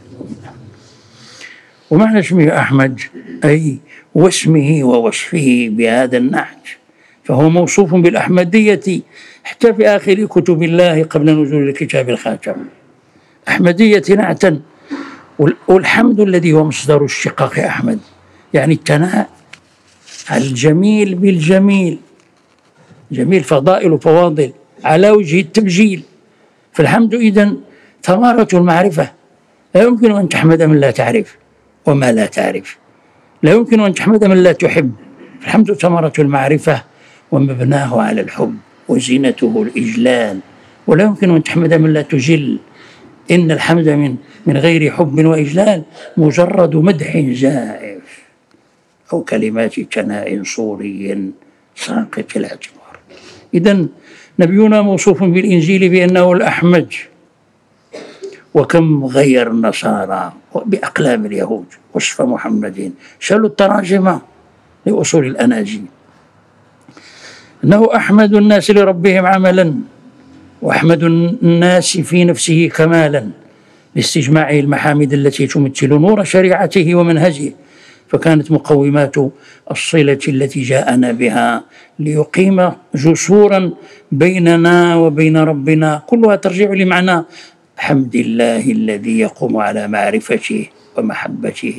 ومعنى 1.91 2.19
اسمه 2.19 2.57
أحمد 2.59 2.99
أي 3.43 3.77
واسمه 4.15 4.79
ووصفه 4.83 5.69
بهذا 5.71 6.17
النحت 6.17 6.57
فهو 7.23 7.49
موصوف 7.49 7.95
بالأحمدية 7.95 9.01
حتى 9.43 9.73
في 9.73 9.87
آخر 9.89 10.25
كتب 10.25 10.63
الله 10.63 11.03
قبل 11.03 11.29
نزول 11.41 11.69
الكتاب 11.69 12.09
الخاتم 12.09 12.55
أحمدية 13.47 14.03
نعتا 14.09 14.61
والحمد 15.69 16.19
الذي 16.19 16.53
هو 16.53 16.63
مصدر 16.63 17.03
الشقاق 17.03 17.59
أحمد 17.59 17.99
يعني 18.53 18.73
الثناء 18.73 19.29
الجميل 20.31 21.15
بالجميل 21.15 21.99
جميل 23.11 23.43
فضائل 23.43 23.91
وفواضل 23.91 24.53
على 24.83 25.11
وجه 25.11 25.39
التبجيل 25.39 26.01
فالحمد 26.73 27.13
إذا 27.13 27.53
ثمرة 28.03 28.47
المعرفة 28.53 29.11
لا 29.75 29.83
يمكن 29.83 30.11
أن 30.15 30.29
تحمد 30.29 30.61
من 30.61 30.79
لا 30.79 30.91
تعرف 30.91 31.38
وما 31.85 32.11
لا 32.11 32.25
تعرف 32.25 32.77
لا 33.43 33.51
يمكن 33.51 33.79
أن 33.79 33.93
تحمد 33.93 34.23
من 34.23 34.43
لا 34.43 34.51
تحب 34.51 34.91
الحمد 35.41 35.73
ثمرة 35.73 36.13
المعرفة 36.19 36.83
ومبناه 37.31 38.01
على 38.01 38.21
الحب 38.21 38.55
وزينته 38.87 39.61
الإجلال 39.67 40.39
ولا 40.87 41.03
يمكن 41.03 41.29
أن 41.35 41.43
تحمد 41.43 41.73
من 41.73 41.93
لا 41.93 42.01
تجل 42.01 42.57
إن 43.31 43.51
الحمد 43.51 43.89
من 43.89 44.15
من 44.45 44.57
غير 44.57 44.91
حب 44.91 45.25
وإجلال 45.25 45.83
مجرد 46.17 46.75
مدح 46.75 47.17
زائف 47.17 48.19
أو 49.13 49.21
كلمات 49.21 49.73
ثناء 49.93 50.43
صوري 50.43 51.31
ساقط 51.75 52.25
الاعتبار 52.35 52.99
إذا 53.53 53.87
نبينا 54.39 54.81
موصوف 54.81 55.23
بالإنجيل 55.23 55.89
بأنه 55.89 56.31
الأحمد 56.33 56.93
وكم 58.53 59.05
غير 59.05 59.51
النصارى 59.51 60.33
بأقلام 60.65 61.25
اليهود 61.25 61.65
وصف 61.93 62.21
محمد 62.21 62.91
شالوا 63.19 63.47
التراجم 63.47 64.19
لأصول 64.85 65.25
الأناجيل 65.27 65.85
إنه 67.63 67.95
أحمد 67.95 68.33
الناس 68.35 68.71
لربهم 68.71 69.25
عملا 69.25 69.73
وأحمد 70.61 71.03
الناس 71.03 71.97
في 71.97 72.25
نفسه 72.25 72.69
كمالا 72.75 73.29
لاستجماعه 73.95 74.59
المحامد 74.59 75.13
التي 75.13 75.47
تمثل 75.47 75.89
نور 75.93 76.23
شريعته 76.23 76.95
ومنهجه 76.95 77.53
فكانت 78.07 78.51
مقومات 78.51 79.15
الصلة 79.71 80.19
التي 80.27 80.61
جاءنا 80.61 81.11
بها 81.11 81.63
ليقيم 81.99 82.71
جسورا 82.95 83.71
بيننا 84.11 84.95
وبين 84.95 85.37
ربنا 85.37 86.01
كلها 86.07 86.35
ترجع 86.35 86.69
لمعنى 86.69 87.23
حمد 87.85 88.15
الله 88.25 88.65
الذي 88.79 89.15
يقوم 89.25 89.53
على 89.65 89.83
معرفته 89.95 90.61
ومحبته 90.97 91.75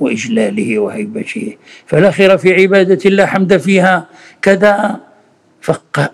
وإجلاله 0.00 0.70
وهيبته 0.78 1.56
فلا 1.86 2.10
خير 2.10 2.32
في 2.42 2.48
عبادة 2.62 2.98
الله 3.10 3.26
حمد 3.26 3.56
فيها 3.56 3.96
كذا 4.42 5.00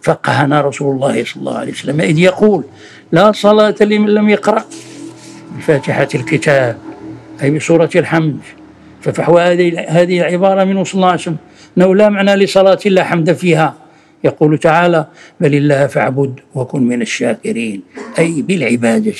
فقهنا 0.08 0.60
رسول 0.68 0.94
الله 0.94 1.24
صلى 1.24 1.36
الله 1.40 1.58
عليه 1.58 1.72
وسلم 1.72 2.00
إذ 2.00 2.18
يقول 2.18 2.62
لا 3.12 3.32
صلاة 3.32 3.74
لمن 3.80 4.10
لم 4.18 4.28
يقرأ 4.28 4.64
بفاتحة 5.58 6.08
الكتاب 6.14 6.76
أي 7.42 7.50
بسورة 7.50 7.90
الحمد 7.96 8.38
ففحوى 9.02 9.42
هذه 9.88 10.18
العبارة 10.20 10.64
منه 10.64 10.84
صلى 10.84 10.94
الله 10.94 11.10
عليه 11.14 11.20
وسلم 11.24 11.36
أنه 11.78 11.94
لا 11.94 12.08
معنى 12.08 12.34
لصلاة 12.36 12.78
الله 12.86 13.02
حمد 13.02 13.32
فيها 13.32 13.74
يقول 14.24 14.58
تعالى 14.58 15.06
بل 15.40 15.54
الله 15.54 15.86
فاعبد 15.86 16.34
وكن 16.54 16.82
من 16.82 17.02
الشاكرين 17.02 17.82
أي 18.18 18.42
بالعبادة 18.42 19.12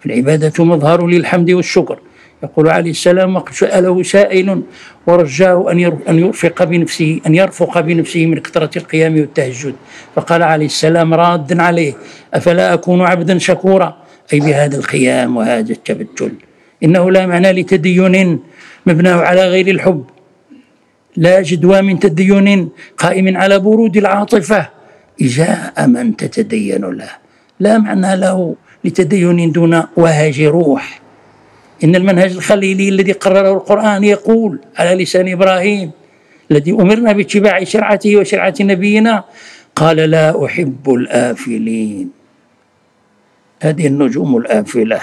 فالعبادة 0.00 0.64
مظهر 0.64 1.06
للحمد 1.06 1.50
والشكر 1.50 1.98
يقول 2.42 2.68
عليه 2.68 2.90
السلام 2.90 3.42
سأله 3.52 4.02
سائل 4.02 4.62
ورجاه 5.06 5.72
أن 6.08 6.18
يرفق 6.18 6.64
بنفسه 6.64 7.20
أن 7.26 7.34
يرفق 7.34 7.80
بنفسه 7.80 8.26
من 8.26 8.38
كثرة 8.38 8.78
القيام 8.78 9.14
والتهجد 9.20 9.74
فقال 10.14 10.42
عليه 10.42 10.66
السلام 10.66 11.14
رادا 11.14 11.62
عليه 11.62 11.92
أفلا 12.34 12.74
أكون 12.74 13.00
عبدا 13.02 13.38
شكورا 13.38 13.96
أي 14.32 14.40
بهذا 14.40 14.76
القيام 14.78 15.36
وهذا 15.36 15.72
التبتل 15.72 16.32
إنه 16.84 17.10
لا 17.10 17.26
معنى 17.26 17.52
لتدين 17.52 18.38
مبناه 18.86 19.16
على 19.20 19.48
غير 19.48 19.68
الحب 19.68 20.04
لا 21.18 21.42
جدوى 21.42 21.82
من 21.82 21.98
تدين 21.98 22.68
قائم 22.98 23.36
على 23.36 23.58
برود 23.58 23.96
العاطفة 23.96 24.68
جاء 25.20 25.86
من 25.86 26.16
تتدين 26.16 26.84
له 26.94 27.10
لا 27.60 27.78
معنى 27.78 28.16
له 28.16 28.54
لتدين 28.84 29.52
دون 29.52 29.82
وهج 29.96 30.42
روح 30.42 31.00
إن 31.84 31.96
المنهج 31.96 32.32
الخليلي 32.32 32.88
الذي 32.88 33.12
قرره 33.12 33.52
القرآن 33.52 34.04
يقول 34.04 34.58
على 34.76 35.02
لسان 35.02 35.28
إبراهيم 35.32 35.90
الذي 36.50 36.72
أمرنا 36.72 37.12
باتباع 37.12 37.64
شرعته 37.64 38.16
وشرعة 38.16 38.54
نبينا 38.60 39.24
قال 39.76 39.96
لا 39.96 40.44
أحب 40.46 40.90
الآفلين 40.90 42.10
هذه 43.62 43.86
النجوم 43.86 44.36
الآفلة 44.36 45.00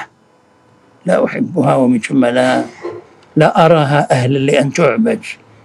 لا 1.05 1.25
أحبها 1.25 1.75
ومن 1.75 1.99
ثم 1.99 2.25
لا 2.25 2.63
لا 3.35 3.65
أراها 3.65 4.07
أهلا 4.11 4.37
لأن 4.37 4.73
تعبد 4.73 5.19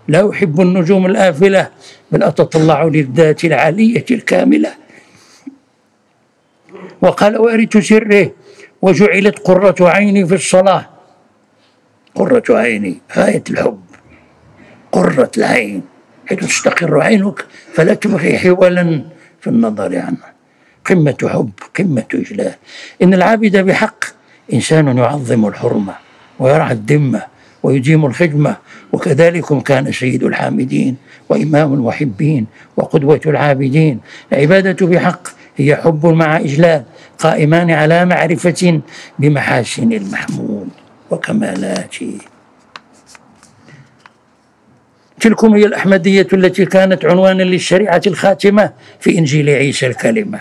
لا 0.09 0.31
أحب 0.31 0.61
النجوم 0.61 1.07
الآفلة 1.07 1.69
بل 2.13 2.23
أتطلع 2.23 2.85
للذات 2.85 3.45
العالية 3.45 4.05
الكاملة 4.11 4.75
وقال 7.03 7.39
وأرث 7.39 7.77
سره 7.77 8.31
وجعلت 8.83 9.39
قرة 9.39 9.75
عيني 9.89 10.27
في 10.27 10.35
الصلاة 10.35 10.87
قرة 12.15 12.43
عيني 12.51 12.99
غاية 13.17 13.45
الحب 13.51 13.81
قرة 14.93 15.31
العين 15.39 15.83
حيث 16.29 16.39
تستقر 16.39 17.01
عينك 17.01 17.45
فلا 17.75 17.95
تبغي 17.95 18.39
حولا 18.39 19.05
في 19.41 19.47
النظر 19.51 19.99
عنه 19.99 20.17
قمة 20.85 21.17
حب 21.25 21.51
قمة 21.79 22.05
إجلال 22.15 22.55
إن 23.03 23.15
العابد 23.15 23.57
بحق 23.57 24.05
إنسان 24.53 24.99
يعظم 24.99 25.47
الحرمة 25.47 25.95
ويرعى 26.39 26.73
الذمة 26.73 27.23
ويديم 27.63 28.07
الخدمة 28.07 28.57
وكذلكم 28.93 29.61
كان 29.61 29.93
سيد 29.93 30.25
الحامدين 30.25 30.97
وإمام 31.29 31.75
المحبين 31.75 32.47
وقدوة 32.77 33.21
العابدين 33.27 34.01
العبادة 34.33 34.87
بحق 34.87 35.29
هي 35.57 35.77
حب 35.77 36.07
مع 36.07 36.37
إجلال 36.37 36.83
قائمان 37.19 37.71
على 37.71 38.05
معرفة 38.05 38.81
بمحاسن 39.19 39.93
المحمود 39.93 40.69
وكمالاته 41.11 42.13
تلكم 45.21 45.55
هي 45.55 45.65
الأحمدية 45.67 46.27
التي 46.33 46.65
كانت 46.65 47.05
عنوانا 47.05 47.43
للشريعة 47.43 48.03
الخاتمة 48.07 48.73
في 49.01 49.19
إنجيل 49.19 49.49
عيسى 49.51 49.87
الكلمة 49.87 50.41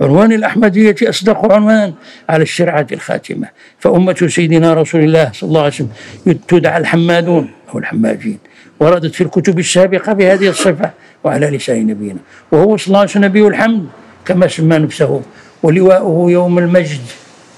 عنوان 0.00 0.32
الأحمدية 0.32 0.96
أصدق 1.02 1.52
عنوان 1.52 1.94
على 2.28 2.42
الشريعة 2.42 2.86
الخاتمة 2.92 3.48
فأمة 3.78 4.26
سيدنا 4.28 4.74
رسول 4.74 5.00
الله 5.04 5.30
صلى 5.34 5.48
الله 5.48 5.60
عليه 5.60 5.72
وسلم 5.74 5.90
تدعى 6.48 6.76
الحمادون 6.80 7.48
أو 7.74 7.78
الحماجين 7.78 8.38
وردت 8.80 9.14
في 9.14 9.20
الكتب 9.20 9.58
السابقة 9.58 10.12
بهذه 10.12 10.48
الصفة 10.48 10.90
وعلى 11.24 11.46
لسان 11.50 11.86
نبينا 11.86 12.18
وهو 12.52 12.76
صلى 12.76 12.86
الله 12.88 12.98
عليه 12.98 13.10
وسلم 13.10 13.24
نبي 13.24 13.46
الحمد 13.48 13.86
كما 14.24 14.48
سمى 14.48 14.78
نفسه 14.78 15.22
ولواؤه 15.62 16.30
يوم 16.30 16.58
المجد 16.58 17.00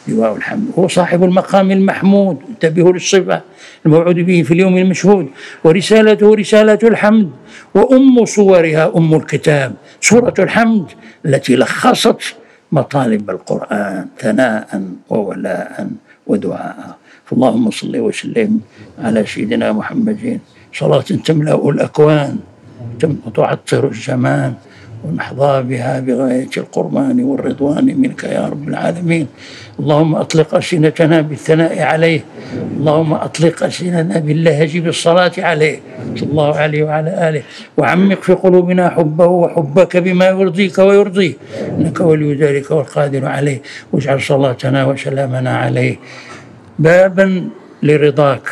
لواء 0.08 0.36
الحمد 0.36 0.70
هو 0.78 0.88
صاحب 0.88 1.24
المقام 1.24 1.70
المحمود 1.70 2.38
انتبهوا 2.48 2.92
للصفة 2.92 3.40
الموعود 3.86 4.14
به 4.14 4.42
في 4.42 4.54
اليوم 4.54 4.76
المشهود 4.78 5.28
ورسالته 5.64 6.34
رسالة 6.34 6.78
الحمد 6.82 7.30
وأم 7.74 8.24
صورها 8.24 8.92
أم 8.96 9.14
الكتاب 9.14 9.72
سورة 10.00 10.34
الحمد 10.38 10.84
التي 11.26 11.56
لخصت 11.56 12.34
مطالب 12.72 13.30
القرآن 13.30 14.06
ثناء 14.18 14.82
وولاء 15.10 15.88
ودعاء 16.26 16.96
اللهم 17.32 17.70
صل 17.70 17.96
وسلم 17.96 18.60
على 19.02 19.26
سيدنا 19.26 19.72
محمد 19.72 20.40
صلاة 20.74 21.00
تملأ 21.00 21.54
الأكوان 21.68 22.36
وتعطر 23.26 23.88
الزمان 23.88 24.54
ونحظى 25.04 25.62
بها 25.62 26.00
بغاية 26.00 26.48
القرآن 26.56 27.20
والرضوان 27.20 27.84
منك 28.00 28.24
يا 28.24 28.46
رب 28.48 28.68
العالمين 28.68 29.26
اللهم 29.80 30.14
أطلق 30.14 30.54
ألسنتنا 30.54 31.20
بالثناء 31.20 31.82
عليه 31.82 32.20
اللهم 32.76 33.12
أطلق 33.14 33.64
ألسنتنا 33.64 34.18
باللهج 34.18 34.78
بالصلاة 34.78 35.32
عليه 35.38 35.78
صلى 36.16 36.30
الله 36.30 36.54
عليه 36.56 36.82
وعلى 36.84 37.28
آله 37.28 37.42
وعمق 37.76 38.22
في 38.22 38.32
قلوبنا 38.32 38.90
حبه 38.90 39.26
وحبك 39.26 39.96
بما 39.96 40.24
يرضيك 40.26 40.78
ويرضيه 40.78 41.34
إنك 41.78 42.00
ولي 42.00 42.34
ذلك 42.34 42.70
والقادر 42.70 43.26
عليه 43.26 43.62
واجعل 43.92 44.20
صلاتنا 44.22 44.84
وسلامنا 44.86 45.56
عليه 45.58 45.96
بابا 46.80 47.48
لرضاك 47.82 48.48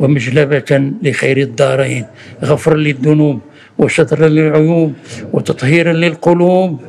ومجلبة 0.00 0.92
لخير 1.02 1.36
الدارين 1.38 2.04
غفر 2.44 2.74
للذنوب 2.76 3.40
وشطرا 3.78 4.28
للعيوب 4.28 4.92
وتطهيرا 5.32 5.92
للقلوب 5.92 6.80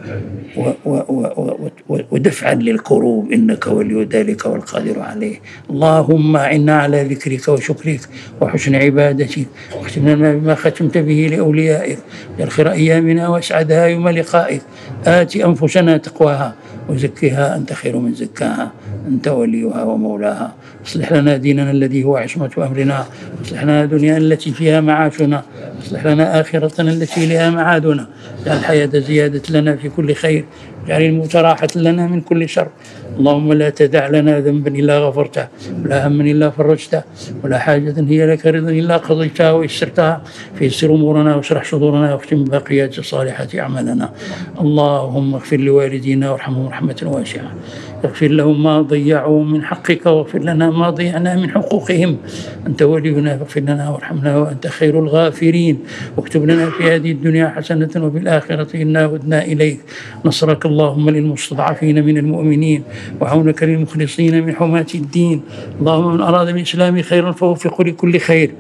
و 0.58 0.70
و 0.86 0.90
و 0.90 1.70
و 1.90 1.98
ودفعا 2.12 2.54
للكروب 2.54 3.32
انك 3.32 3.68
ولي 3.68 4.04
ذلك 4.04 4.46
والقادر 4.46 5.00
عليه 5.00 5.36
اللهم 5.70 6.36
اعنا 6.38 6.80
على 6.82 7.04
ذكرك 7.04 7.48
وشكرك 7.48 8.00
وحسن 8.42 8.76
عبادتك 8.76 9.48
واختمنا 9.78 10.34
بما 10.34 10.56
ختمت 10.56 10.98
به 10.98 11.28
لاوليائك 11.32 11.98
يرخر 12.40 12.72
ايامنا 12.72 13.28
واسعدها 13.28 13.86
يوم 13.86 14.10
لقائك 14.10 14.62
ات 15.06 15.36
انفسنا 15.36 15.98
تقواها 15.98 16.56
وزكها 16.90 17.56
أنت 17.56 17.74
خير 17.74 17.98
من 17.98 18.14
زكاها 18.14 18.72
أنت 19.08 19.28
وليها 19.28 19.84
ومولاها 19.84 20.54
اصلح 20.86 21.12
لنا 21.12 21.38
ديننا 21.38 21.72
الذي 21.72 22.04
هو 22.04 22.18
عصمة 22.18 22.52
أمرنا 22.58 23.06
اصلح 23.46 23.64
لنا 23.64 23.86
دنيانا 23.86 24.18
التي 24.18 24.52
فيها 24.52 24.82
معاشنا 24.82 25.44
اصلح 25.84 26.06
لنا 26.06 26.42
آخرتنا 26.42 26.92
التي 26.92 27.26
لها 27.26 27.50
معادنا 27.50 28.08
اجعل 28.46 28.58
الحياة 28.58 28.88
زيادة 28.94 29.42
لنا 29.50 29.76
في 29.76 29.90
كل 29.90 30.14
خير 30.16 30.46
اجعل 30.86 31.02
الموت 31.02 31.36
راحة 31.36 31.68
لنا 31.76 32.08
من 32.08 32.22
كل 32.22 32.50
شر 32.50 32.68
اللهم 33.20 33.54
لا 33.54 33.70
تدع 33.70 34.08
لنا 34.08 34.40
ذنبا 34.40 34.72
إلا 34.76 35.00
غفرته 35.00 35.48
ولا 35.84 36.08
هما 36.08 36.24
إلا 36.24 36.50
فرجته 36.50 37.02
ولا 37.44 37.58
حاجة 37.60 37.96
هي 38.10 38.26
لك 38.28 38.46
رضا 38.46 38.70
إلا 38.70 38.98
قضيتها 38.98 39.52
ويسرتها 39.52 40.22
فيسر 40.60 40.96
أمورنا 40.96 41.36
واشرح 41.36 41.64
صدورنا 41.66 42.14
واختم 42.14 42.44
باقيات 42.44 43.00
الصالحات 43.00 43.56
أعمالنا 43.56 44.10
اللهم 44.62 45.34
اغفر 45.34 45.58
لوالدينا 45.58 46.32
وارحمهم 46.32 46.68
رحمة 46.68 47.02
واسعة 47.14 47.52
اغفر 48.06 48.28
لهم 48.28 48.64
ما 48.64 48.82
ضيعوا 48.82 49.44
من 49.44 49.64
حقك 49.66 50.06
واغفر 50.06 50.40
لنا 50.40 50.70
ما 50.70 50.90
ضيعنا 50.90 51.36
من 51.36 51.50
حقوقهم 51.52 52.18
أنت 52.68 52.82
ولينا 52.82 53.38
فاغفر 53.38 53.60
لنا 53.60 53.90
وارحمنا 53.90 54.38
وأنت 54.38 54.68
خير 54.68 55.00
الغافرين 55.00 55.80
واكتب 56.18 56.44
لنا 56.46 56.70
في 56.70 56.84
هذه 56.84 57.12
الدنيا 57.12 57.50
حسنة 57.50 57.90
وفي 57.98 58.18
الآخرة 58.18 58.82
إنا 58.82 59.06
هدنا 59.06 59.46
إليك 59.46 59.80
نصرك 60.26 60.66
اللهم 60.66 61.10
للمستضعفين 61.10 62.06
من 62.06 62.18
المؤمنين 62.18 62.84
وعونك 63.22 63.64
للمخلصين 63.64 64.46
من 64.46 64.56
حماة 64.56 64.88
الدين 64.96 65.42
اللهم 65.80 66.14
من 66.14 66.22
أراد 66.22 66.54
بالإسلام 66.54 67.02
خيرا 67.02 67.32
فوفقه 67.32 67.84
لكل 67.84 68.20
خير 68.20 68.52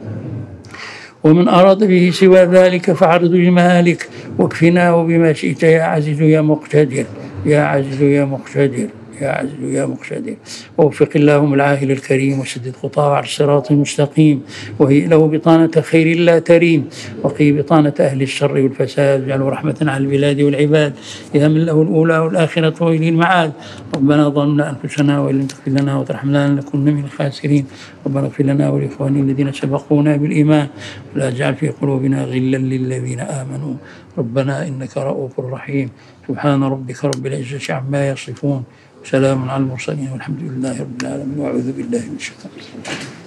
ومن 1.23 1.47
أراد 1.47 1.84
به 1.88 2.10
سوى 2.13 2.39
ذلك 2.39 2.91
فعرض 2.91 3.32
لمهالك 3.32 4.10
واكفناه 4.39 5.04
بما 5.04 5.34
شئت 5.34 5.63
يا 5.63 5.84
عزيز 5.84 6.21
يا 6.21 6.41
مقتدر 6.41 7.06
يا 7.45 7.62
عزيز 7.62 8.02
يا 8.02 8.26
مقتدر 8.26 8.88
يا 9.21 9.30
عز 9.30 9.49
يا 9.62 9.86
مقتدر 9.86 10.36
ووفق 10.77 11.10
اللهم 11.15 11.53
العاهل 11.53 11.91
الكريم 11.91 12.39
وسدد 12.39 12.75
خطاه 12.75 13.13
على 13.13 13.25
الصراط 13.25 13.71
المستقيم 13.71 14.41
وهي 14.80 15.06
له 15.08 15.27
بطانة 15.27 15.71
خير 15.82 16.17
لا 16.17 16.39
تريم 16.39 16.88
وقي 17.23 17.51
بطانة 17.51 17.93
أهل 17.99 18.21
الشر 18.21 18.53
والفساد 18.53 19.21
واجعله 19.21 19.49
رحمة 19.49 19.75
على 19.82 19.97
البلاد 20.03 20.41
والعباد 20.41 20.93
يا 21.36 21.47
من 21.47 21.65
له 21.65 21.82
الأولى 21.82 22.17
والآخرة 22.17 22.84
وإلى 22.86 23.10
المعاد 23.10 23.51
ربنا 23.95 24.30
ظلمنا 24.30 24.75
أنفسنا 24.84 25.19
وإن 25.21 25.36
لم 25.39 25.47
تغفر 25.47 25.71
لنا 25.71 25.97
وترحمنا 25.97 26.47
لنكن 26.49 26.80
من 26.80 27.03
الخاسرين 27.03 27.65
ربنا 28.06 28.23
اغفر 28.25 28.43
لنا 28.43 28.69
ولإخواننا 28.69 29.19
الذين 29.19 29.51
سبقونا 29.53 30.17
بالإيمان 30.17 30.67
ولا 31.15 31.30
تجعل 31.30 31.56
في 31.56 31.69
قلوبنا 31.69 32.23
غلا 32.23 32.58
للذين 32.58 33.19
آمنوا 33.19 33.73
ربنا 34.17 34.67
إنك 34.67 34.97
رؤوف 34.97 35.39
رحيم 35.39 35.89
سبحان 36.27 36.63
ربك 36.63 37.06
رب 37.06 37.25
العزة 37.25 37.73
عما 37.73 38.10
يصفون 38.10 38.63
سلام 39.11 39.49
على 39.49 39.63
المرسلين 39.63 40.09
والحمد 40.11 40.41
لله 40.41 40.81
رب 40.81 41.01
العالمين 41.01 41.39
واعوذ 41.39 41.71
بالله 41.71 41.99
من 41.99 42.15
الشيطان 42.15 43.26